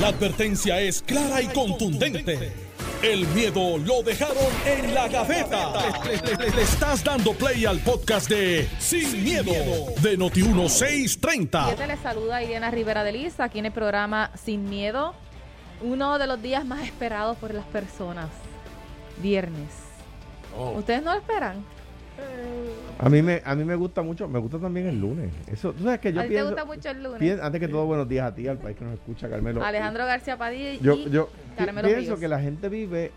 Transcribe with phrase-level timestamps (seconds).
[0.00, 2.52] La advertencia es clara y contundente.
[3.00, 4.36] El miedo lo dejaron
[4.66, 5.72] en la gaveta.
[6.04, 9.52] Le, le estás dando play al podcast de Sin, miedo,
[10.02, 11.66] de Noti1630.
[11.66, 15.14] Siete les saluda Irena Rivera de Liz aquí en el programa Sin Miedo.
[15.80, 18.30] Uno de los días más esperados por las personas.
[19.18, 19.70] Viernes.
[20.74, 21.64] ¿Ustedes no lo esperan?
[22.98, 25.30] A mí me a mí me gusta mucho, me gusta también el lunes.
[25.50, 27.40] Eso, tú sabes que yo ¿A ti te pienso, gusta mucho el lunes?
[27.42, 29.62] antes que todo buenos días a ti, al país que nos escucha, Carmelo.
[29.64, 32.20] Alejandro García Padilla Yo, y yo Carmelo pienso Ríos.
[32.20, 33.10] que la gente vive,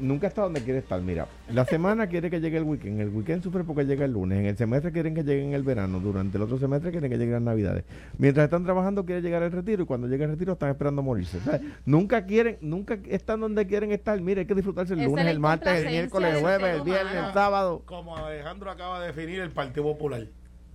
[0.00, 1.00] nunca está donde quiere estar.
[1.00, 4.38] Mira, la semana quiere que llegue el weekend, el weekend sufre porque llega el lunes,
[4.38, 7.18] en el semestre quieren que llegue en el verano, durante el otro semestre quieren que
[7.18, 7.84] lleguen las navidades.
[8.18, 11.40] Mientras están trabajando quiere llegar el retiro y cuando llega el retiro están esperando morirse.
[11.40, 11.62] ¿sabes?
[11.84, 14.20] Nunca quieren, nunca están donde quieren estar.
[14.20, 17.14] Mire, hay que disfrutarse el Esa lunes, el martes, el miércoles, el jueves, el viernes,
[17.14, 17.82] el sábado.
[17.84, 20.26] Como Alejandro acaba de definir el Partido Popular.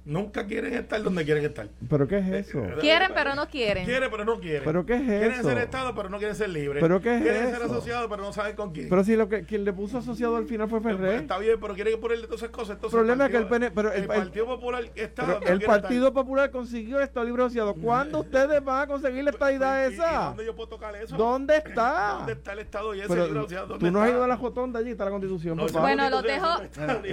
[0.07, 1.67] Nunca quieren estar donde quieren estar.
[1.89, 2.63] ¿Pero qué es eso?
[2.79, 3.83] Quieren, pero no quieren.
[3.83, 4.61] Quieren, pero no quieren.
[4.63, 5.49] ¿Pero qué es Quieren eso?
[5.49, 6.81] ser Estado, pero no quieren ser libres.
[6.81, 8.87] ¿Pero qué es Quieren ser asociados, pero no saben con quién.
[8.87, 11.15] Pero si lo que quien le puso asociado al final fue Ferrer.
[11.15, 12.75] Está bien, pero quieren ponerle todas esas cosas.
[12.77, 15.61] Entonces, El problema es que el PN pero el- el- Partido Popular está Pero el
[15.61, 16.23] Partido estar.
[16.23, 17.73] Popular consiguió esto libre asociado.
[17.75, 20.11] ¿Cuándo ustedes van a conseguir la estadidad ¿Y- y esa?
[20.29, 21.17] ¿Dónde yo puedo tocar eso?
[21.17, 22.13] ¿Dónde está?
[22.19, 23.67] ¿Dónde está el Estado y ese Pero libre asociado?
[23.67, 25.57] ¿Dónde tú no has ido a la jotonda allí, está la constitución.
[25.57, 25.71] No, papá.
[25.71, 26.47] esa Bueno, los dejo,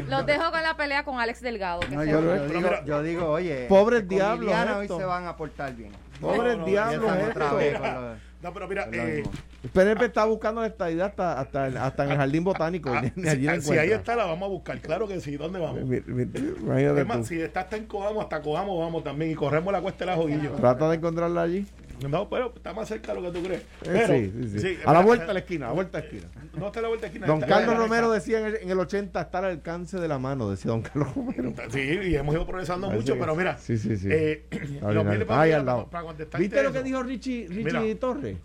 [0.09, 1.81] los dejo con la pelea con Alex Delgado.
[1.81, 2.84] que No, yo.
[2.87, 5.93] Yo digo, oye, Pobres con diablos hoy se van a portar bien.
[6.21, 7.31] Pobre No, no, diablo Empiezan esto.
[7.31, 9.23] otra vez con lo- No, pero mira, lo eh.
[9.65, 12.91] El PNP está buscando la estadidad hasta, hasta, en- hasta en el jardín botánico.
[12.95, 14.79] ah, ni si, si ahí está, la vamos a buscar.
[14.81, 15.37] Claro que sí.
[15.39, 15.81] ¿Dónde vamos?
[15.83, 16.23] Mi- mi-
[16.61, 17.25] Imagínate Es más, tú.
[17.25, 20.17] si está hasta en Coamo, hasta Coamo vamos también y corremos la cuesta de la
[20.17, 20.51] Joguillo.
[20.53, 21.67] Trata de encontrarla allí.
[22.09, 23.61] No, pero está más cerca de lo que tú crees.
[23.63, 24.59] Eh, Pero, sí, sí, sí.
[24.61, 26.33] sí, a la vuelta de la esquina, a la vuelta de la esquina.
[26.57, 27.27] No está a la vuelta de esquina.
[27.27, 30.51] Don Carlos Romero decía en el, en el 80 está al alcance de la mano,
[30.51, 31.53] decía Don Carlos Romero.
[31.71, 33.59] Sí, y hemos ido progresando Parece mucho, que- pero mira.
[33.59, 34.09] Sí, sí, sí.
[34.11, 34.47] eh,
[34.83, 35.79] lo bien, para, ahí mira, al lado.
[35.85, 37.95] para- para contestarte ¿Viste lo que dijo Richie, Richie.
[37.97, 38.37] Torres?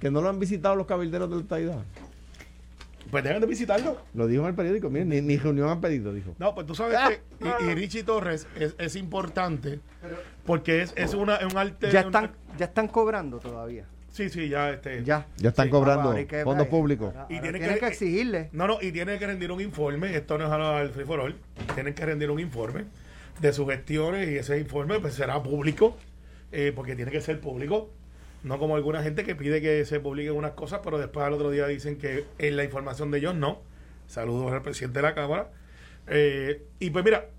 [0.00, 1.78] Que no lo han visitado los cabilderos de la estadidad.
[3.10, 3.98] Pues deben de visitarlo.
[4.14, 4.90] Lo dijo en el periódico.
[4.90, 6.34] Miren, ni, ni reunión han pedido, dijo.
[6.38, 9.78] No, pues tú sabes que y, y Richie Torres es, es importante
[10.46, 11.90] porque es, es una, un arte.
[11.90, 13.86] Ya están, ya están cobrando todavía.
[14.10, 15.02] sí, sí, ya este.
[15.04, 15.26] Ya.
[15.38, 17.14] Ya están Sí, cobrando Ahora que- fondos ahora- públicos.
[17.14, 18.48] ahora Y tiene tienen que- que, exigirle.
[18.52, 20.14] No, no, y tiene que rendir un informe.
[20.16, 21.36] Esto no es al Free for All.
[21.74, 22.84] Tienen que rendir un informe
[23.40, 25.96] de sus gestiones y ese informe pues será público
[26.52, 27.90] eh, porque tiene que ser público.
[28.44, 31.50] No como alguna gente que pide que se publiquen unas cosas, pero después al otro
[31.50, 33.62] día dicen que en la información de ellos no.
[34.06, 35.50] Saludos al presidente de la Cámara.
[36.06, 37.30] Eh, y pues mira,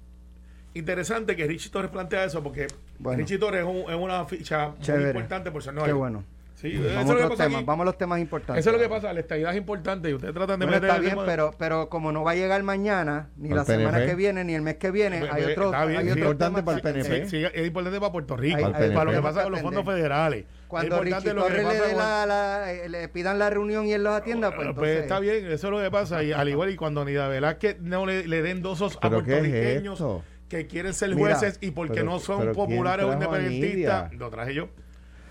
[0.74, 2.68] interesante que Richie Torres plantea eso porque
[3.00, 3.20] Bueno.
[3.20, 6.24] Richie Torres es, un- es una ficha muy importante por ser Qué bueno.
[6.56, 7.66] Sí, eso es Vamos lo a que temas.
[7.66, 8.62] Vamos los temas importantes.
[8.66, 10.90] Eso es lo que pasa, la estadidad es importante y ustedes tratan de Bueno, meter
[10.90, 14.10] está bien, de- pero, pero como no va a llegar mañana, ni la semana PNP.
[14.10, 16.12] que viene, ni el mes que viene, hay otros está bien, hay sí.
[16.12, 17.30] otros Importante para el que- PNP.
[17.30, 19.86] Sí, es importante para Puerto Rico, Hay- para lo que pasa que con los fondos
[19.86, 20.46] federales.
[20.70, 24.04] Cuando es Richie que Torres le, la, la- eh, le pidan la reunión y él
[24.04, 26.24] los atienda, pues, Pues, entonces, está bien, eso es lo que pasa.
[26.24, 29.34] Y al igual y cuando Nida Velázquez no le, le den dosos a ¿Pero qué
[29.34, 30.24] es puertorriqueños esto?
[30.50, 34.14] Que quieren ser Mira, jueces y porque pero- no son pero ¿quién populares o independentistas,
[34.14, 34.70] lo traje yo.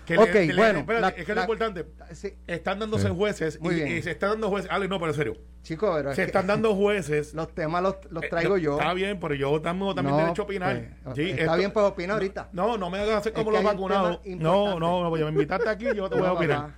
[0.05, 1.85] Que Ok, le- le- bueno, espérate, la- es que es importante.
[2.11, 3.13] sí, Están dándose Sí.
[3.15, 3.97] jueces Muy y, bien.
[3.97, 4.69] y se están dando jueces.
[4.69, 5.37] Ale, no, pero en serio.
[5.63, 7.33] chicos, pero es Se que están dando jueces.
[7.33, 8.73] los temas los, los Eh, traigo yo.
[8.77, 10.89] Está bien, pero yo también, también No, derecho a opinar.
[11.03, 12.49] pues, Sí, está esto- bien, pues opina ahorita.
[12.53, 14.19] No, no me hagas hacer como los vacunados.
[14.25, 16.73] No, no, no, pues me invitaste aquí, yo te voy a opinar.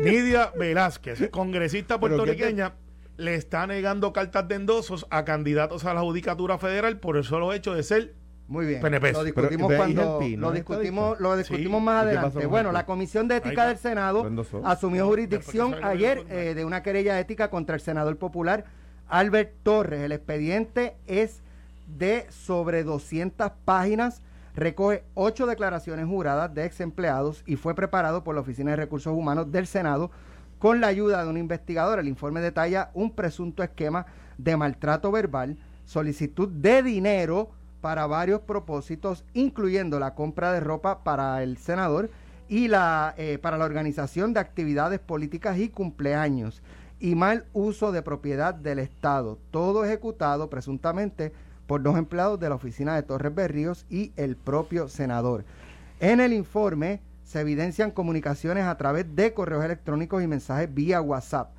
[0.00, 2.74] Nidia Velázquez, congresista ¿Pero qué te- puertorriqueña,
[3.18, 7.52] le está negando cartas de endosos a candidatos a la Judicatura Federal por el solo
[7.52, 8.14] hecho de ser
[8.46, 8.80] Muy bien.
[8.80, 9.12] PNP.
[9.12, 11.84] Lo discutimos Pero, cuando ¿y el PIN, no lo discutimos, lo discutimos Sí.
[11.84, 12.46] más ¿Y qué pasó adelante.
[12.46, 12.86] Bueno, la?
[12.86, 14.26] Comisión de Ética del Senado
[14.64, 18.64] asumió jurisdicción ayer eh, de una querella ética contra el senador popular
[19.08, 20.00] Albert Torres.
[20.00, 21.42] El expediente es
[21.88, 24.22] de sobre 200 páginas,
[24.54, 29.12] recoge ocho declaraciones juradas de ex empleados y fue preparado por la Oficina de Recursos
[29.12, 30.10] Humanos del Senado
[30.58, 31.98] con la ayuda de un investigador.
[31.98, 39.24] El informe detalla un presunto esquema de maltrato verbal, solicitud de dinero para varios propósitos,
[39.34, 42.10] incluyendo la compra de ropa para el senador
[42.48, 46.62] y la eh, para la organización de actividades políticas y cumpleaños
[47.00, 51.32] y mal uso de propiedad del Estado, todo ejecutado presuntamente
[51.66, 55.44] por dos empleados de la oficina de Torres Berríos y el propio senador.
[56.00, 61.50] En el informe se evidencian comunicaciones a través de correos electrónicos y mensajes vía WhatsApp.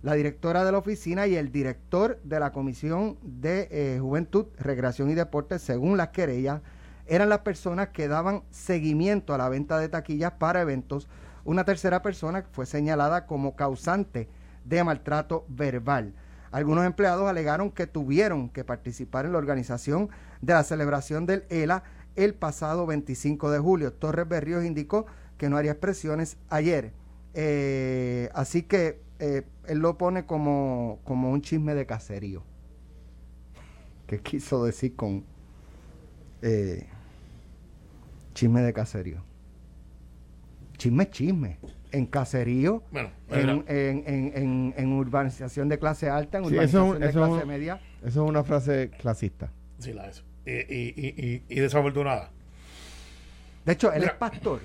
[0.00, 5.10] La directora de la oficina y el director de la Comisión de eh, Juventud, Recreación
[5.10, 6.62] y Deportes, según las querellas,
[7.06, 11.08] eran las personas que daban seguimiento a la venta de taquillas para eventos.
[11.44, 14.30] Una tercera persona fue señalada como causante
[14.64, 16.14] de maltrato verbal.
[16.50, 20.08] Algunos empleados alegaron que tuvieron que participar en la organización
[20.40, 21.82] de la celebración del ELA
[22.16, 23.92] el pasado 25 de julio.
[23.92, 25.06] Torres Berríos indicó
[25.36, 26.92] que no haría expresiones ayer.
[27.34, 32.42] Eh, así que eh, él lo pone como, como un chisme de caserío.
[34.06, 35.24] ¿Qué quiso decir con
[36.42, 36.86] eh,
[38.34, 39.22] chisme de caserío?
[40.76, 41.58] Chisme es chisme.
[41.90, 46.84] En caserío, Bueno, en, en, en, en- en urbanización de clase alta, en Sí, eso
[46.84, 47.80] urbanización es un- de eso es clase un- media.
[48.04, 49.50] Eso es una frase clasista.
[49.78, 50.22] sí, la eso.
[50.48, 52.30] Y, y, y, y, desafortunada.
[53.64, 54.12] De hecho, él Mira.
[54.12, 54.60] es pastor.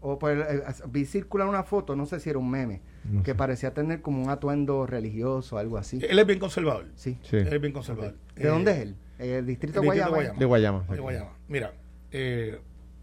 [0.00, 3.32] O pues, eh, vi circular una foto, no sé si era un meme, No que
[3.32, 3.34] sé.
[3.34, 5.98] parecía tener como un atuendo religioso, algo así.
[6.08, 6.86] Él es bien conservador.
[6.94, 7.18] Sí.
[7.22, 7.36] Sí.
[7.36, 8.14] Él es bien conservador.
[8.36, 8.94] ¿De dónde es él?
[9.18, 10.10] ¿El distrito, el distrito Guayama?
[10.10, 10.38] Guayama.
[10.38, 10.84] De Guayama.
[10.88, 11.30] De Guayama.
[11.48, 11.72] Mira,
[12.12, 12.60] eh,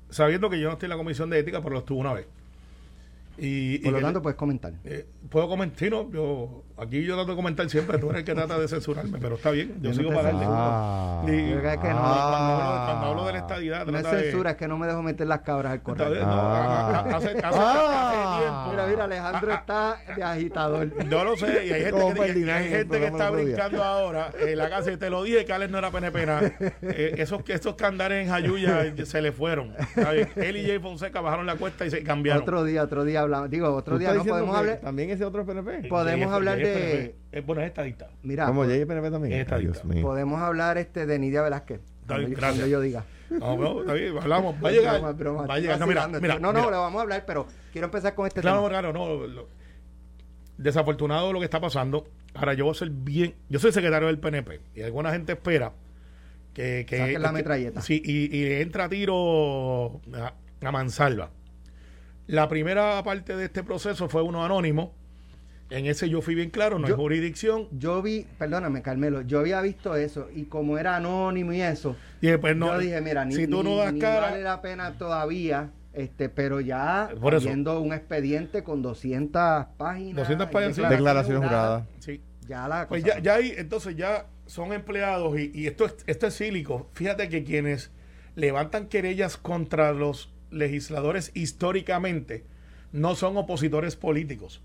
[0.09, 2.27] sabiendo que yo no estoy en la comisión de ética, pero lo estuve una vez.
[3.37, 4.73] Y, Por y lo tanto, puedes comentar.
[4.85, 8.25] eh, puedo comentar, sí, no, yo, aquí yo trato de comentar siempre, tú eres el
[8.25, 10.47] que trata de censurarme, pero está bien, yo Yo no sigo te para adelante.
[10.57, 11.23] Ah.
[11.27, 11.95] Y- Yo creo que no.
[11.95, 14.87] cuando, hablo, cuando hablo de la estadidad, No es de- censura, es que no me
[14.87, 16.11] dejo meter las cabras al corral.
[16.13, 16.99] bien, no, Ah.
[17.15, 18.37] hace, hace- hace- Ah.
[18.39, 18.71] tiempo.
[18.71, 21.05] Mira, mira, Alejandro Ah, está de agitador.
[21.05, 24.57] No lo sé, y hay gente que, y- hay gente que está brincando ahora en
[24.57, 26.25] la casa y te lo dije que Alex no era PNP.
[26.81, 29.73] Eh, esos, esos candares en Jayuya se le fueron.
[29.95, 30.29] Bien.
[30.35, 32.43] Él y Jay Fonseca bajaron la cuesta y se cambiaron.
[32.43, 33.49] Otro día, otro día hablamos.
[33.49, 34.79] Digo, ¿Tú otro día no podemos hablar.
[34.81, 35.87] También ese otro PNP.
[35.89, 37.15] podemos hablar es de-.
[37.31, 38.09] Eh, bueno, es estadista.
[38.23, 39.33] Mira, Como Jay PNP también.
[39.33, 39.81] Es estadista.
[40.01, 41.81] Podemos hablar este de Nidia Velázquez.
[42.01, 42.51] Está bien, gracias.
[42.53, 43.03] cuando yo diga.
[43.29, 44.55] No, no, está bien, hablamos.
[44.63, 44.93] Va a llegar.
[44.99, 45.79] Broma, broma, va a llegar.
[45.79, 46.71] No, mira, mira, no, no, mira.
[46.71, 48.69] lo vamos a hablar, pero quiero empezar con este Claro, tema.
[48.69, 49.25] claro, no.
[49.27, 49.47] lo-
[50.57, 52.07] desafortunado lo que está pasando.
[52.33, 53.33] Ahora yo voy a ser bien.
[53.49, 55.73] Yo soy secretario del PNP y alguna gente espera
[56.53, 56.85] que.
[56.87, 57.81] que la que- metralleta.
[57.81, 61.31] Sí, y, y entra a tiro a, a mansalva.
[62.27, 64.93] La primera parte de este proceso fue uno anónimo.
[65.69, 67.67] En ese yo fui bien claro, no Yo- hay jurisdicción.
[67.71, 72.27] Yo vi, perdóname, Carmelo, yo había visto eso y como era anónimo y eso, Y
[72.27, 72.67] después no.
[72.73, 74.29] yo dije, mira, ni, si tú no das ni cara.
[74.29, 77.45] vale la pena todavía, este, pero ya Por eso.
[77.47, 80.15] viendo un expediente con 200 páginas.
[80.17, 80.81] 200 y páginas, sí.
[80.87, 81.83] Declaraciones juradas.
[81.99, 82.21] Sí.
[82.47, 86.27] Ya la Pues ya, ya ahí, entonces ya son empleados y, y esto, es, esto
[86.27, 86.89] es cílico.
[86.93, 87.89] Fíjate que quienes
[88.35, 92.45] levantan querellas contra los legisladores históricamente
[92.91, 94.61] no son opositores políticos.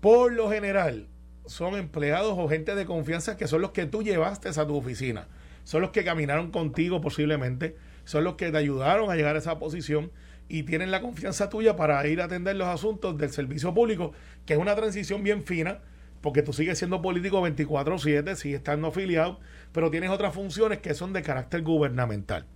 [0.00, 1.08] Por lo general,
[1.46, 5.28] son empleados o gente de confianza que son los que tú llevaste a tu oficina.
[5.64, 9.58] Son los que caminaron contigo posiblemente, son los que te ayudaron a llegar a esa
[9.58, 10.10] posición
[10.48, 14.12] y tienen la confianza tuya para ir a atender los asuntos del servicio público,
[14.44, 15.80] que es una transición bien fina,
[16.20, 19.40] porque tú sigues siendo político 24/7, sigues estando afiliado,
[19.72, 22.46] pero tienes otras funciones que son de carácter gubernamental.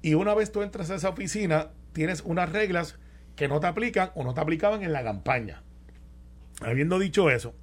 [0.00, 2.98] Y una vez tú entras a esa oficina, tienes unas reglas
[3.36, 5.62] que no te aplican o no te aplicaban en la campaña.
[6.60, 7.54] Habiendo dicho eso,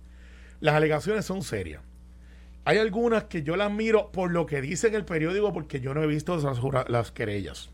[0.60, 1.84] las alegaciones son serias.
[2.66, 5.94] Hay algunas que yo las miro por lo que dice en el periódico porque yo
[5.94, 6.38] no he visto
[6.88, 7.70] las querellas.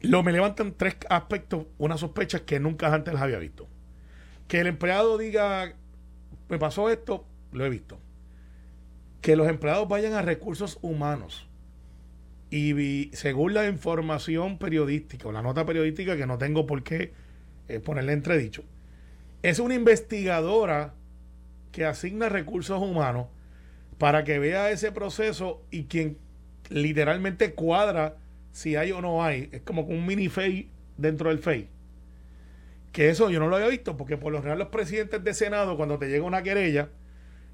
[0.00, 3.66] Lo me levantan tres aspectos, unas sospechas que nunca antes las había visto.
[4.46, 5.74] Que el empleado diga,
[6.48, 7.98] me pasó esto, lo he visto.
[9.20, 11.47] Que los empleados vayan a recursos humanos
[12.50, 17.12] y según la información periodística o la nota periodística que no tengo por qué
[17.68, 18.64] eh, ponerle entredicho,
[19.42, 20.94] es una investigadora
[21.72, 23.26] que asigna recursos humanos
[23.98, 26.16] para que vea ese proceso y quien
[26.70, 28.16] literalmente cuadra
[28.52, 29.48] si hay o no hay.
[29.52, 31.68] Es como un mini FEI dentro del FEI.
[32.92, 35.76] Que eso yo no lo había visto, porque por lo general los presidentes de Senado,
[35.76, 36.88] cuando te llega una querella,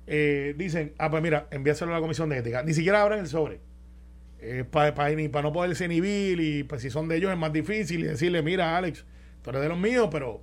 [0.06, 2.62] eh, dicen, ah, pues mira, envíaselo a la comisión de ética.
[2.62, 3.60] Ni siquiera abran el sobre.
[4.70, 8.42] Para no poderse inhibir y pues si son de ellos es más difícil y decirle,
[8.42, 9.04] mira, Alex,
[9.42, 10.42] tú eres de los míos, pero, o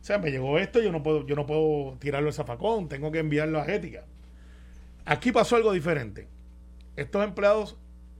[0.00, 3.18] sea, me llegó esto, yo no puedo, yo no puedo tirarlo al zafacón, tengo que
[3.18, 4.04] enviarlo a ética.
[5.04, 6.28] Aquí pasó algo diferente.
[6.96, 7.76] Estos empleados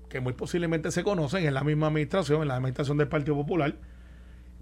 [0.09, 3.77] que muy posiblemente se conocen en la misma administración, en la administración del Partido Popular,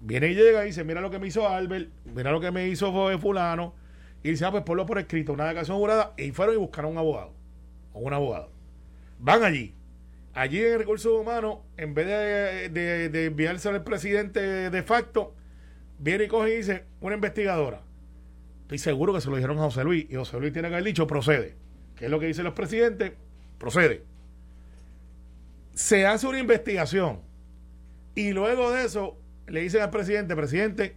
[0.01, 2.67] viene y llega y dice, mira lo que me hizo Albert, mira lo que me
[2.69, 3.75] hizo fulano,
[4.23, 6.97] y dice, ah, pues ponlo por escrito, una declaración jurada, y fueron y buscaron un
[6.97, 7.33] abogado,
[7.93, 8.51] o un abogado.
[9.19, 9.75] Van allí.
[10.33, 15.35] Allí en Recursos Humanos, en vez de, de, enviárselo al presidente de facto,
[15.99, 17.81] viene y coge y dice, una investigadora.
[18.61, 20.85] Estoy seguro que se lo dijeron a José Luis, y José Luis tiene que haber
[20.85, 21.57] dicho, procede.
[21.95, 23.11] ¿Qué es lo que dicen los presidentes?
[23.57, 24.11] Procede
[25.73, 27.21] se hace una investigación
[28.15, 30.95] y luego de eso le dicen al presidente, presidente,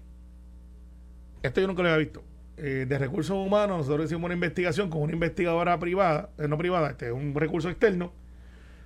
[1.42, 2.22] esto yo nunca lo había visto.
[2.56, 6.90] Eh, de recursos humanos, nosotros hicimos una investigación con una investigadora privada, eh, no privada,
[6.90, 8.12] este un recurso externo.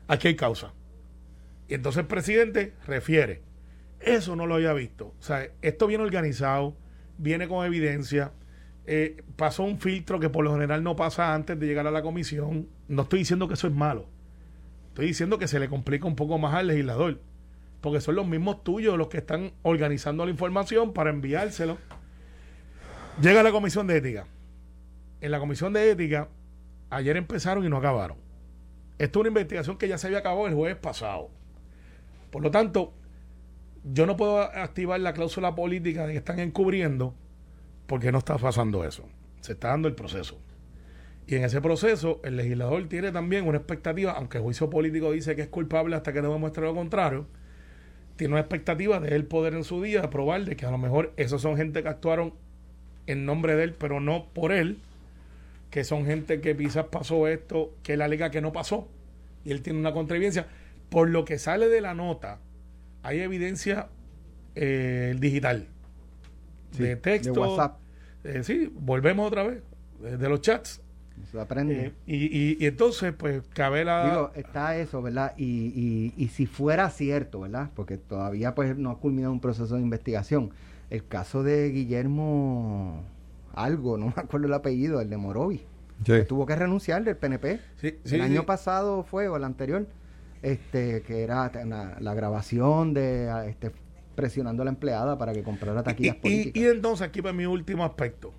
[0.08, 0.72] Aquí hay causa.
[1.68, 3.42] Y entonces el presidente refiere.
[4.00, 5.14] Eso no lo había visto.
[5.18, 6.76] O sea, esto viene organizado,
[7.18, 8.32] viene con evidencia.
[8.86, 12.00] eh, pasó un filtro que por lo general no pasa antes de llegar a la
[12.02, 12.68] comisión.
[12.88, 14.08] No estoy diciendo que eso es malo.
[14.88, 17.20] Estoy diciendo que se le complica un poco más al legislador.
[17.82, 21.76] Porque son los mismos tuyos los que están organizando la información para enviárselo.
[23.20, 24.26] Llega la comisión de ética.
[25.20, 26.28] En la comisión de ética,
[26.88, 28.16] ayer empezaron y no acabaron.
[28.98, 31.30] Esto es una investigación que ya se había acabado el jueves pasado.
[32.30, 32.92] Por lo tanto,
[33.84, 37.14] yo no puedo activar la cláusula política de que están encubriendo
[37.86, 39.08] porque no está pasando eso.
[39.40, 40.38] Se está dando el proceso.
[41.26, 45.36] Y en ese proceso, el legislador tiene también una expectativa, aunque el juicio político dice
[45.36, 47.26] que es culpable hasta que no demuestre lo contrario,
[48.16, 51.12] tiene una expectativa de él poder en su día probar de que a lo mejor
[51.16, 52.34] esos son gente que actuaron
[53.06, 54.78] en nombre de él, pero no por él,
[55.70, 58.88] que son gente que quizás pasó esto, que él alega que no pasó,
[59.44, 60.46] y él tiene una contribuencia.
[60.88, 62.38] Por lo que sale de la nota,
[63.02, 63.88] hay evidencia
[64.54, 65.66] eh, digital,
[66.76, 67.32] de texto.
[67.32, 67.78] De WhatsApp.
[68.24, 69.62] Eh, sí, volvemos otra vez,
[70.00, 70.80] de, de los chats.
[71.32, 71.86] Se aprende.
[71.86, 74.04] Eh, y, y, y entonces, pues, cabe la...
[74.08, 75.34] Digo, está eso, ¿verdad?
[75.36, 77.70] Y, y, y si fuera cierto, ¿verdad?
[77.74, 80.52] Porque todavía pues no ha culminado un proceso de investigación.
[80.90, 83.02] El caso de Guillermo
[83.64, 85.62] algo, no me acuerdo el apellido, el de Morovi.
[86.06, 86.12] Sí.
[86.28, 87.60] Tuvo que renunciar del PNP.
[87.80, 89.86] Sí, sí, el año pasado fue, o el anterior,
[90.42, 93.72] este, que era una- la grabación de ah, este,
[94.14, 96.62] presionando a la empleada para que comprara taquillas y, políticas.
[96.62, 98.32] y entonces aquí para mi último aspecto,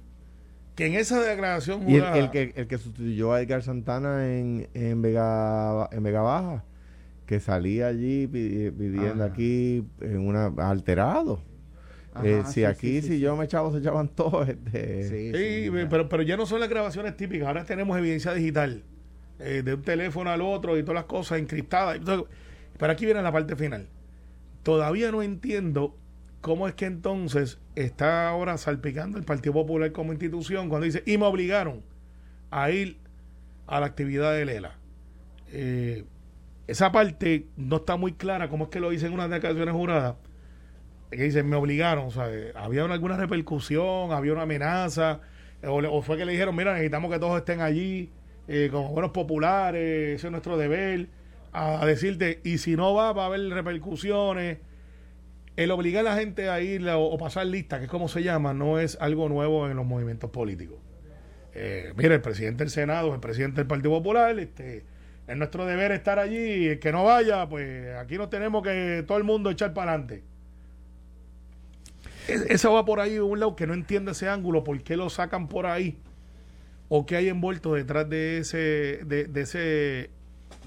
[0.75, 5.01] que en esa declaración Y el, que, el que sustituyó a Edgar Santana en, en,
[5.01, 6.63] Vega, en Vega Baja,
[7.25, 9.33] que salía allí pidi- pidiendo Ajá.
[9.33, 11.41] aquí en una alterado.
[12.19, 13.19] Ajá, Eh, si sí, aquí, sí, si sí.
[13.19, 14.47] yo me echaba, se echaban todos.
[14.49, 18.33] Este, Sí, Sí, sí, pero, pero ya no son las grabaciones típicas, ahora tenemos evidencia
[18.33, 18.83] digital,
[19.39, 21.97] eh, de un teléfono al otro y todas las cosas encriptadas.
[21.97, 22.27] Entonces,
[22.77, 23.87] pero aquí viene la parte final.
[24.63, 25.95] Todavía no entiendo
[26.41, 31.17] cómo es que entonces está ahora salpicando el Partido Popular como institución cuando dice, y
[31.17, 31.83] me obligaron
[32.51, 32.97] a ir
[33.67, 34.77] a la actividad de Lela.
[35.51, 36.05] Eh,
[36.67, 40.15] esa parte no está muy clara, cómo es que lo dicen en unas declaraciones juradas
[41.17, 45.21] que dicen me obligaron, o sea, había una- alguna repercusión, había una amenaza,
[45.63, 48.11] o, fue que le dijeron, mira, necesitamos que todos estén allí,
[48.47, 51.07] eh, como buenos populares, ese es nuestro deber,
[51.51, 54.59] a, decirte, y si no va, va a haber repercusiones.
[55.55, 58.53] El obligar a la gente a ir o, pasar lista, que es como se llama,
[58.53, 60.77] no es algo nuevo en los movimientos políticos.
[61.53, 64.85] Eh, mire, el presidente del Senado, el presidente del Partido Popular, este,
[65.27, 69.17] es nuestro deber estar allí, el que no vaya, pues aquí nos tenemos que todo
[69.17, 70.23] el mundo echar para adelante.
[72.27, 74.95] Es- Eso va por ahí de un lado que no entiende ese ángulo, por qué
[74.97, 75.97] lo sacan por ahí,
[76.89, 78.57] o qué hay envuelto detrás de ese,
[79.05, 80.09] de, de ese,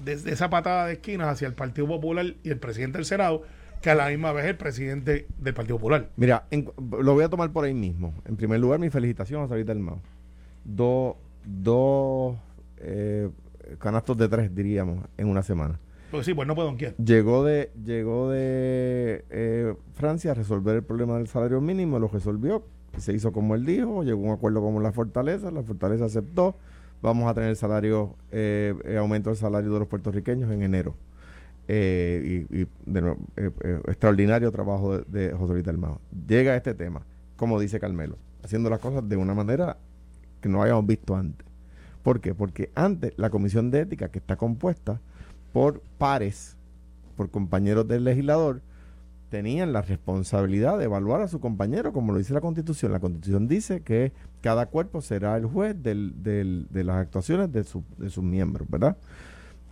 [0.03, 3.43] de, esa patada de esquinas hacia el Partido Popular y el presidente del Senado,
[3.81, 6.09] que a la misma vez es el presidente del Partido Popular.
[6.15, 6.45] Mira,
[6.99, 8.13] lo voy a tomar por ahí mismo.
[8.25, 10.01] En primer lugar, mi felicitación a Sarita Mao.
[10.63, 12.37] Dos dos
[12.77, 13.29] eh,
[13.79, 15.77] canastos de tres, diríamos, en una semana.
[16.13, 16.95] Pues sí, pues no puedo donkear.
[16.97, 22.67] Llegó de, llegó de eh, Francia a resolver el problema del salario mínimo, lo resolvió,
[22.99, 26.55] se hizo como él dijo, llegó a un acuerdo con la Fortaleza, la Fortaleza aceptó,
[27.01, 30.95] vamos a tener salario, eh, eh, aumento del salario de los puertorriqueños en enero.
[31.67, 33.17] Y de nuevo,
[33.87, 35.99] extraordinario trabajo de, José Luis Dalmao.
[36.27, 39.77] Llega este tema, como dice Carmelo, haciendo las cosas de una manera
[40.41, 41.47] que no habíamos visto antes.
[42.03, 42.35] ¿Por qué?
[42.35, 45.01] Porque antes la comisión de ética, que está compuesta
[45.53, 46.57] por pares,
[47.15, 48.61] por compañeros del legislador,
[49.29, 52.91] tenían la responsabilidad de evaluar a su compañero, como lo dice la Constitución.
[52.91, 58.09] La Constitución dice que cada cuerpo será el juez de las actuaciones de, su- de
[58.09, 58.97] sus miembros, ¿verdad?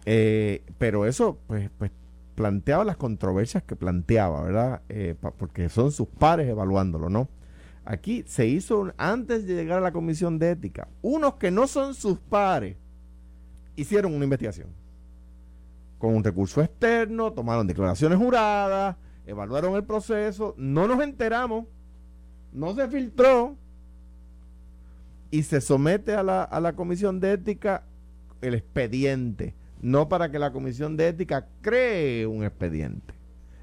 [0.06, 1.92] Eh, pero eso, pues, pues,
[2.34, 4.82] planteaba las controversias que planteaba, ¿verdad?
[4.90, 7.28] Eh, porque son sus pares evaluándolo, ¿no?
[7.86, 11.94] Aquí se hizo, antes de llegar a la comisión de ética, unos que no son
[11.94, 12.78] sus pares
[13.76, 14.68] hicieron una investigación
[16.02, 18.96] con un recurso externo, tomaron declaraciones juradas,
[19.28, 21.66] evaluaron el proceso, no nos enteramos,
[22.52, 23.56] no se filtró
[25.30, 27.84] y se somete a la, a la comisión de ética
[28.42, 33.14] el expediente, no para que la comisión de ética cree un expediente,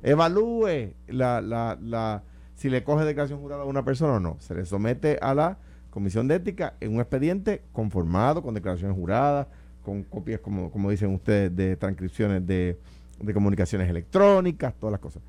[0.04, 2.22] evalúe la, la, la,
[2.54, 5.58] si le coge declaración jurada a una persona o no, se le somete a la
[5.90, 9.48] comisión de ética en un expediente conformado con declaraciones juradas,
[9.88, 12.78] con copias, como, como dicen ustedes, de transcripciones de,
[13.22, 15.22] de comunicaciones electrónicas, todas las cosas.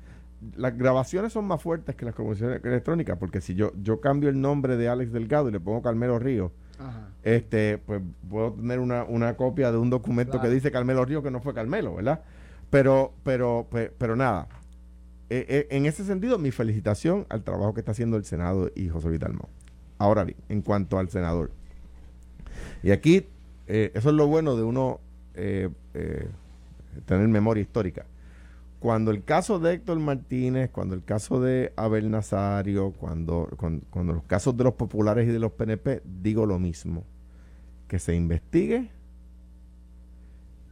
[0.56, 4.38] Las grabaciones son más fuertes que las comunicaciones electrónicas, porque si yo, yo cambio el
[4.40, 7.08] nombre de Alex Delgado y le pongo Carmelo Río, Ajá.
[7.22, 10.48] este, pues puedo tener una, una copia de un documento Claro.
[10.48, 12.20] que dice Carmelo Río que no fue Carmelo, ¿verdad?
[12.68, 14.46] Pero, pero, pues, pero nada.
[15.30, 18.88] Eh, eh, en ese sentido, mi felicitación al trabajo que está haciendo el Senado y
[18.88, 19.48] José Luis Dalmau.
[19.98, 21.50] Ahora bien, en cuanto al senador.
[22.82, 23.26] Y aquí,
[23.72, 24.98] eh, eso es lo bueno de uno
[25.34, 26.28] eh, eh,
[27.06, 28.04] tener memoria histórica.
[28.80, 34.24] cuando el caso de Héctor Martínez, cuando el caso de Abel Nazario, cuando, cuando, los
[34.24, 37.04] casos de los populares y de los PNP, digo lo mismo.
[37.86, 38.90] Que se investigue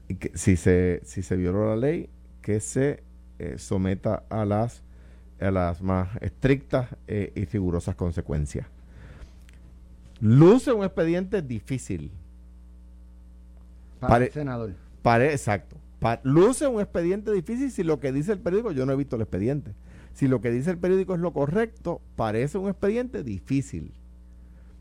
[0.08, 2.08] y que si se, si se violó la ley,
[2.42, 3.02] que se
[3.38, 4.82] eh, someta a las,
[5.38, 8.66] a las más estrictas y rigurosas consecuencias.
[10.20, 12.10] Luce un expediente difícil.
[14.00, 14.74] Para el senador.
[15.02, 15.78] Pare, exacto
[16.22, 19.22] luce un expediente difícil si lo que dice el periódico, yo no he visto el
[19.22, 19.74] expediente,
[20.12, 23.92] si lo que dice el periódico es lo correcto, parece un expediente difícil.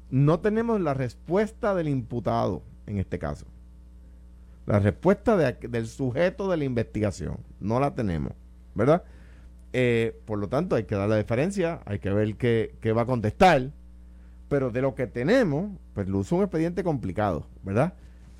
[0.09, 3.45] No tenemos la respuesta del imputado en este caso.
[4.65, 7.37] La respuesta del sujeto de la investigación.
[7.59, 8.33] No la tenemos,
[8.73, 9.03] ¿verdad?
[9.73, 13.03] Eh, por lo tanto, hay que dar la diferencia, hay que ver qué, qué va
[13.03, 13.71] a contestar.
[14.49, 17.93] Pero de lo que tenemos, pues luce un expediente complicado, ¿verdad?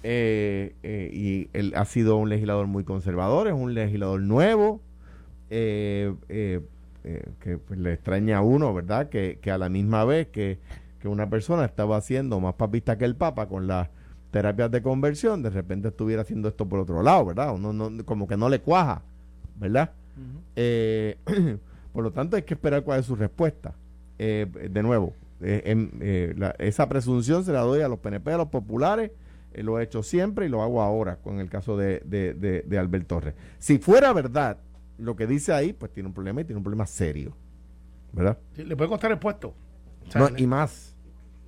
[0.04, 4.82] Eh, eh, y él ha sido un legislador muy conservador, es un legislador nuevo,
[5.50, 9.10] eh, que pues, le extraña a uno, ¿verdad?
[9.10, 10.60] Que, a la misma vez que,
[11.04, 13.88] una persona estaba haciendo más papista que el Papa con las
[14.32, 17.56] terapias de conversión, de repente estuviera haciendo esto por otro lado, ¿verdad?
[17.56, 19.04] Uno no, como que no le cuaja,
[19.56, 19.92] ¿verdad?
[21.94, 23.74] por lo tanto, hay que esperar cuál es su respuesta.
[24.18, 25.92] de nuevo, em,
[26.60, 29.12] esa presunción se la doy a los PNP, a los populares,
[29.54, 33.08] eh, lo he hecho siempre y lo hago ahora con el caso de, de, Albert
[33.08, 33.36] Torres.
[33.58, 34.58] Si fuera verdad
[34.98, 37.36] lo que dice ahí, pues tiene un problema y tiene un problema serio.
[38.14, 38.38] ¿Verdad?
[38.56, 39.54] le puede costar el puesto.
[40.38, 40.96] y más.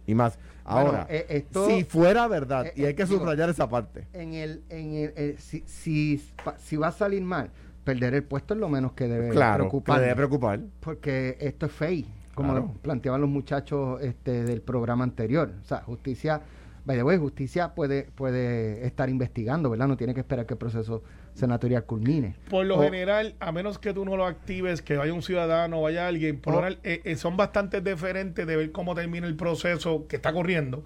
[0.05, 0.37] Y más.
[0.65, 4.07] Ahora, eh, si fuera verdad, eh, y hay que subrayar esa parte.
[4.13, 7.49] En el, en el, si, si, va a salir mal,
[7.83, 9.99] perder el puesto es lo menos que debe preocupar.
[9.99, 10.59] debe preocupar.
[10.79, 15.51] Porque esto es fake, como planteaban los muchachos este, del programa anterior.
[15.59, 16.41] O sea, justicia
[16.85, 19.87] By the way, justicia puede, puede estar investigando, ¿verdad?
[19.87, 22.35] No tiene que esperar que el proceso senatorial culmine.
[22.49, 26.07] Por lo general, a menos que tú no lo actives, que vaya un ciudadano, vaya
[26.07, 30.17] alguien, por general, eh, eh, son bastante diferentes de ver cómo termina el proceso que
[30.17, 30.83] está corriendo.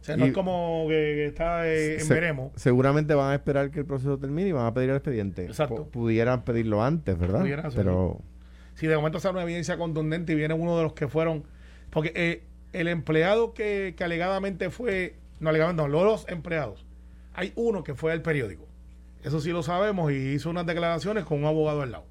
[0.00, 2.52] O sea, no es como que, está eh, en veremos.
[2.56, 5.44] Seguramente van a esperar que el proceso termine y van a pedir el expediente.
[5.44, 5.86] Exacto.
[5.88, 7.44] pudieran pedirlo antes, ¿verdad?
[7.74, 8.20] Pero...
[8.74, 11.44] Si de momento sale una evidencia contundente y viene uno de los que fueron...
[11.90, 16.86] Porque el empleado que, que alegadamente fue no, no, los empleados.
[17.32, 18.68] Hay uno que fue al periódico.
[19.24, 22.04] Eso sí lo sabemos y hizo unas declaraciones con un abogado al lado.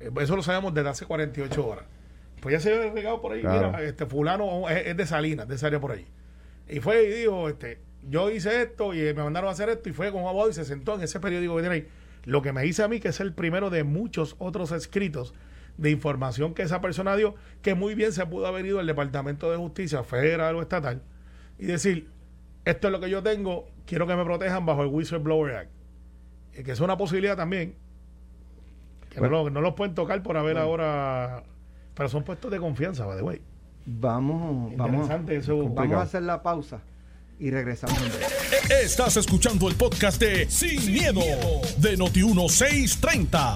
[0.00, 1.84] Eh, eso lo sabemos desde hace 48 horas.
[2.40, 3.38] Pues ya se había regado por ahí.
[3.38, 6.06] Mira, este fulano es, de Salinas, de esa área por ahí.
[6.68, 9.92] Y fue y dijo, este, yo hice esto y me mandaron a hacer esto y
[9.92, 11.88] fue con un abogado y se sentó en ese periódico que tiene ahí.
[12.24, 15.34] Lo que me dice a mí que es el primero de muchos otros escritos
[15.76, 19.50] de información que esa persona dio, que muy bien se pudo haber ido al Departamento
[19.50, 21.02] de Justicia federal o estatal
[21.58, 22.10] y decir,
[22.64, 25.70] esto es lo que yo tengo, quiero que me protejan bajo el Whistleblower Act.
[26.64, 27.76] que es una posibilidad también.
[29.10, 31.44] Que no, los pueden tocar por haber ahora.
[31.94, 33.40] Pero son puestos de confianza, by the way.
[33.86, 36.80] Vamos, vamos, vamos a hacer la pausa
[37.38, 37.98] y regresamos.
[38.70, 41.20] Estás escuchando el podcast de Sin, miedo,
[41.78, 43.54] de Noti1630.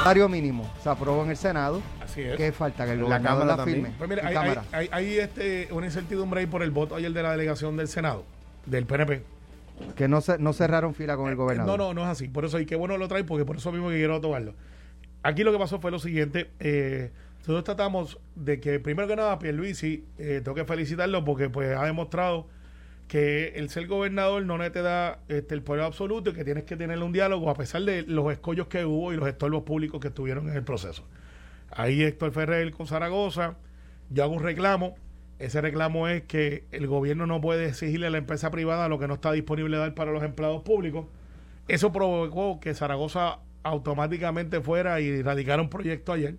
[0.00, 1.82] Salario mínimo se aprobó en el Senado.
[2.02, 2.34] Así es.
[2.38, 2.86] ¿Qué falta?
[2.86, 3.92] Que el gobernador la, firme.
[3.98, 4.26] Pues mira,
[4.72, 8.24] hay, hay, este, una incertidumbre ahí por el voto ayer de la delegación del Senado,
[8.64, 9.22] del PNP.
[9.96, 11.78] Que no, se, no cerraron fila con el eh, gobernador.
[11.78, 12.28] No, no, no es así.
[12.28, 14.54] Por eso, y qué bueno lo trae, porque por eso mismo que quiero tomarlo.
[15.22, 16.50] Aquí lo que pasó fue lo siguiente.
[16.60, 17.10] Eh,
[17.40, 21.84] nosotros tratamos de que, primero que nada, Pierluisi, eh, tengo que felicitarlo porque pues ha
[21.84, 22.46] demostrado
[23.10, 26.76] que el ser gobernador no te da este, el poder absoluto y que tienes que
[26.76, 30.08] tener un diálogo a pesar de los escollos que hubo y los estorbos públicos que
[30.08, 31.04] estuvieron en el proceso.
[31.72, 33.56] Ahí Héctor Ferrer con Zaragoza,
[34.10, 34.94] yo hago un reclamo.
[35.40, 39.08] Ese reclamo es que el gobierno no puede exigirle a la empresa privada lo que
[39.08, 41.06] no está disponible dar para los empleados públicos.
[41.66, 46.36] Eso provocó que Zaragoza automáticamente fuera y radicara un proyecto ayer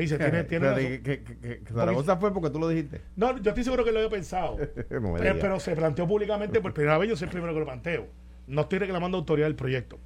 [0.00, 3.00] dice, tiene, tiene que, que, Zaragoza fue porque tú lo dijiste.
[3.16, 4.56] No, yo estoy seguro que lo había pensado.
[4.88, 8.06] pero, se planteó públicamente por primera vez, yo soy el primero que lo planteo.
[8.46, 9.98] No estoy reclamando autoridad del proyecto.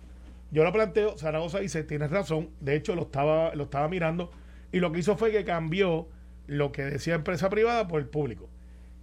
[0.51, 4.31] Yo lo planteo, Zaragoza dice, tienes razón, de hecho lo estaba, lo estaba mirando,
[4.72, 6.09] y lo que hizo fue que cambió
[6.46, 8.49] lo que decía empresa privada por el público.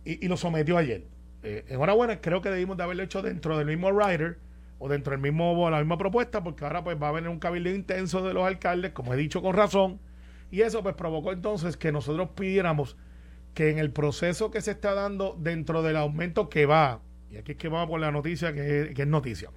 [0.06, 1.06] Y, lo sometió ayer.
[1.44, 4.38] Eh, enhorabuena, creo que debimos de haberlo hecho dentro del mismo rider
[4.80, 7.70] o dentro del mismo, la misma propuesta, porque ahora pues va a venir un cabildo
[7.70, 10.00] intenso de los alcaldes, como he dicho con razón
[10.54, 12.96] y eso pues provocó entonces que nosotros pidiéramos
[13.56, 17.54] que en el proceso que se está dando dentro del aumento que va, y aquí
[17.54, 19.50] es que vamos por la noticia que es, noticia,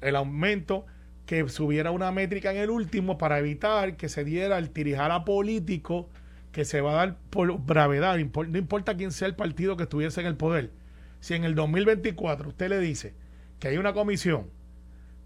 [0.00, 0.86] el aumento
[1.24, 6.08] que subiera una métrica en el último para evitar que se diera el tirijala político
[6.50, 10.20] que se va a dar por gravedad, no importa quién sea el partido que estuviese
[10.20, 10.72] en el poder.
[11.20, 13.14] Si en el 2024 usted le dice
[13.60, 14.50] que hay una comisión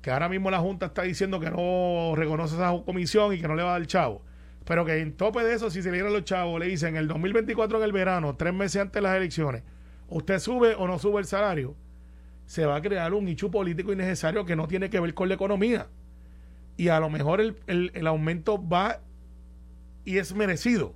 [0.02, 3.54] que ahora mismo la Junta está diciendo que no reconoce esa comisión y que no
[3.54, 4.27] le va a dar chavo.
[4.68, 7.08] Pero que en tope de eso, si se le dieran los chavos, le dicen el
[7.08, 9.62] 2024 en el verano, tres meses antes de las elecciones,
[10.08, 11.74] usted sube o no sube el salario,
[12.44, 15.36] se va a crear un nicho político innecesario que no tiene que ver con la
[15.36, 15.86] economía.
[16.76, 19.00] Y a lo mejor el, el- el aumento va
[20.04, 20.92] y es merecido.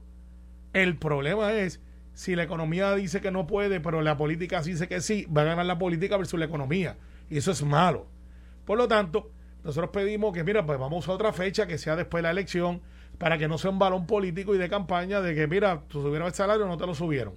[0.74, 1.80] El problema es
[2.12, 5.46] si la economía dice que no puede, pero la política dice que sí, va a
[5.46, 6.98] ganar la política versus la economía.
[7.30, 8.06] Y eso es malo.
[8.66, 9.30] Por lo tanto,
[9.64, 12.82] nosotros pedimos que, mira, pues vamos a otra fecha que sea después de la elección
[13.18, 16.26] para que no sea un balón político y de campaña de que, mira, tú subieron
[16.26, 17.34] el salario no te lo subieron.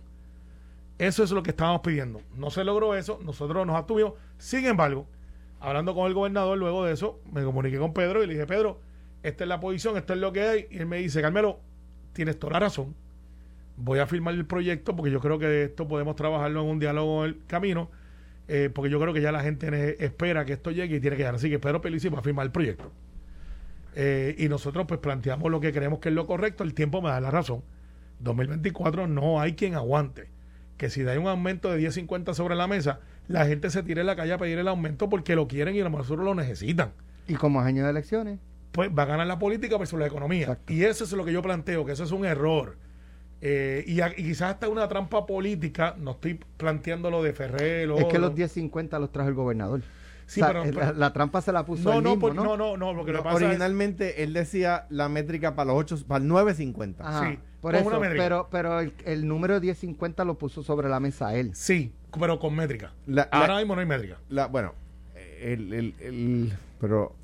[0.98, 2.22] Eso es lo que estábamos pidiendo.
[2.36, 4.14] No se logró eso, nosotros nos abstuvimos.
[4.38, 5.08] Sin embargo,
[5.60, 8.80] hablando con el gobernador luego de eso, me comuniqué con Pedro y le dije, Pedro,
[9.24, 10.68] esta es la posición, esto es lo que hay.
[10.70, 11.60] Y él me dice, Carmelo,
[12.14, 12.96] tienes toda la razón.
[13.78, 17.26] Voy a firmar el proyecto porque yo creo que esto podemos trabajarlo en un diálogo
[17.26, 17.92] en el camino,
[18.48, 21.24] eh, porque yo creo que ya la gente espera que esto llegue y tiene que
[21.24, 21.36] llegar.
[21.36, 22.92] Así que Pedro Pelici va a firmar el proyecto.
[23.96, 27.10] Eh, y nosotros pues planteamos lo que creemos que es lo correcto, el tiempo me
[27.10, 27.64] da la razón.
[28.20, 30.30] 2024 no hay quien aguante.
[30.78, 34.08] Que si hay un aumento de 10.50 sobre la mesa, la gente se tire en
[34.08, 36.92] la calle a pedir el aumento porque lo quieren y a lo mejor lo necesitan.
[37.28, 38.40] Y como es año de elecciones,
[38.74, 40.42] Pues va a ganar la política versus la economía.
[40.42, 40.74] Exacto.
[40.74, 42.76] Y eso es lo que yo planteo, que eso es un error.
[43.42, 47.88] Eh, y, a- y quizás hasta una trampa política, no estoy planteando lo de Ferrer.
[47.88, 49.82] lo es que los 10.50 los trajo el gobernador.
[50.28, 52.10] Sí, O sea, pero- eh, pero- la, la trampa se la puso no, él no,
[52.12, 52.44] mismo, por- ¿no?
[52.44, 55.98] no, no, no, lo que pasa es- originalmente él decía la métrica para los 8,
[56.08, 56.96] para el 9.50.
[57.00, 61.00] Ajá, Sí, por eso, pero, pero el, el número de 10.50 lo puso sobre la
[61.00, 61.52] mesa él.
[61.54, 62.92] Sí, pero con métrica.
[63.08, 64.18] La- Ahora la- mismo no hay métrica.
[64.30, 64.74] La- bueno,
[65.42, 67.16] el, el, el- pero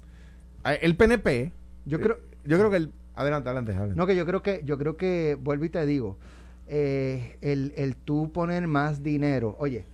[0.65, 1.51] eh, el PNP,
[1.85, 3.95] Yo eh, creo, yo creo que el, adelante, adelante, adelante.
[3.95, 6.17] no que yo creo que, yo creo que, vuelvo y te digo,
[6.67, 9.85] eh, el, el tú poner más dinero, oye,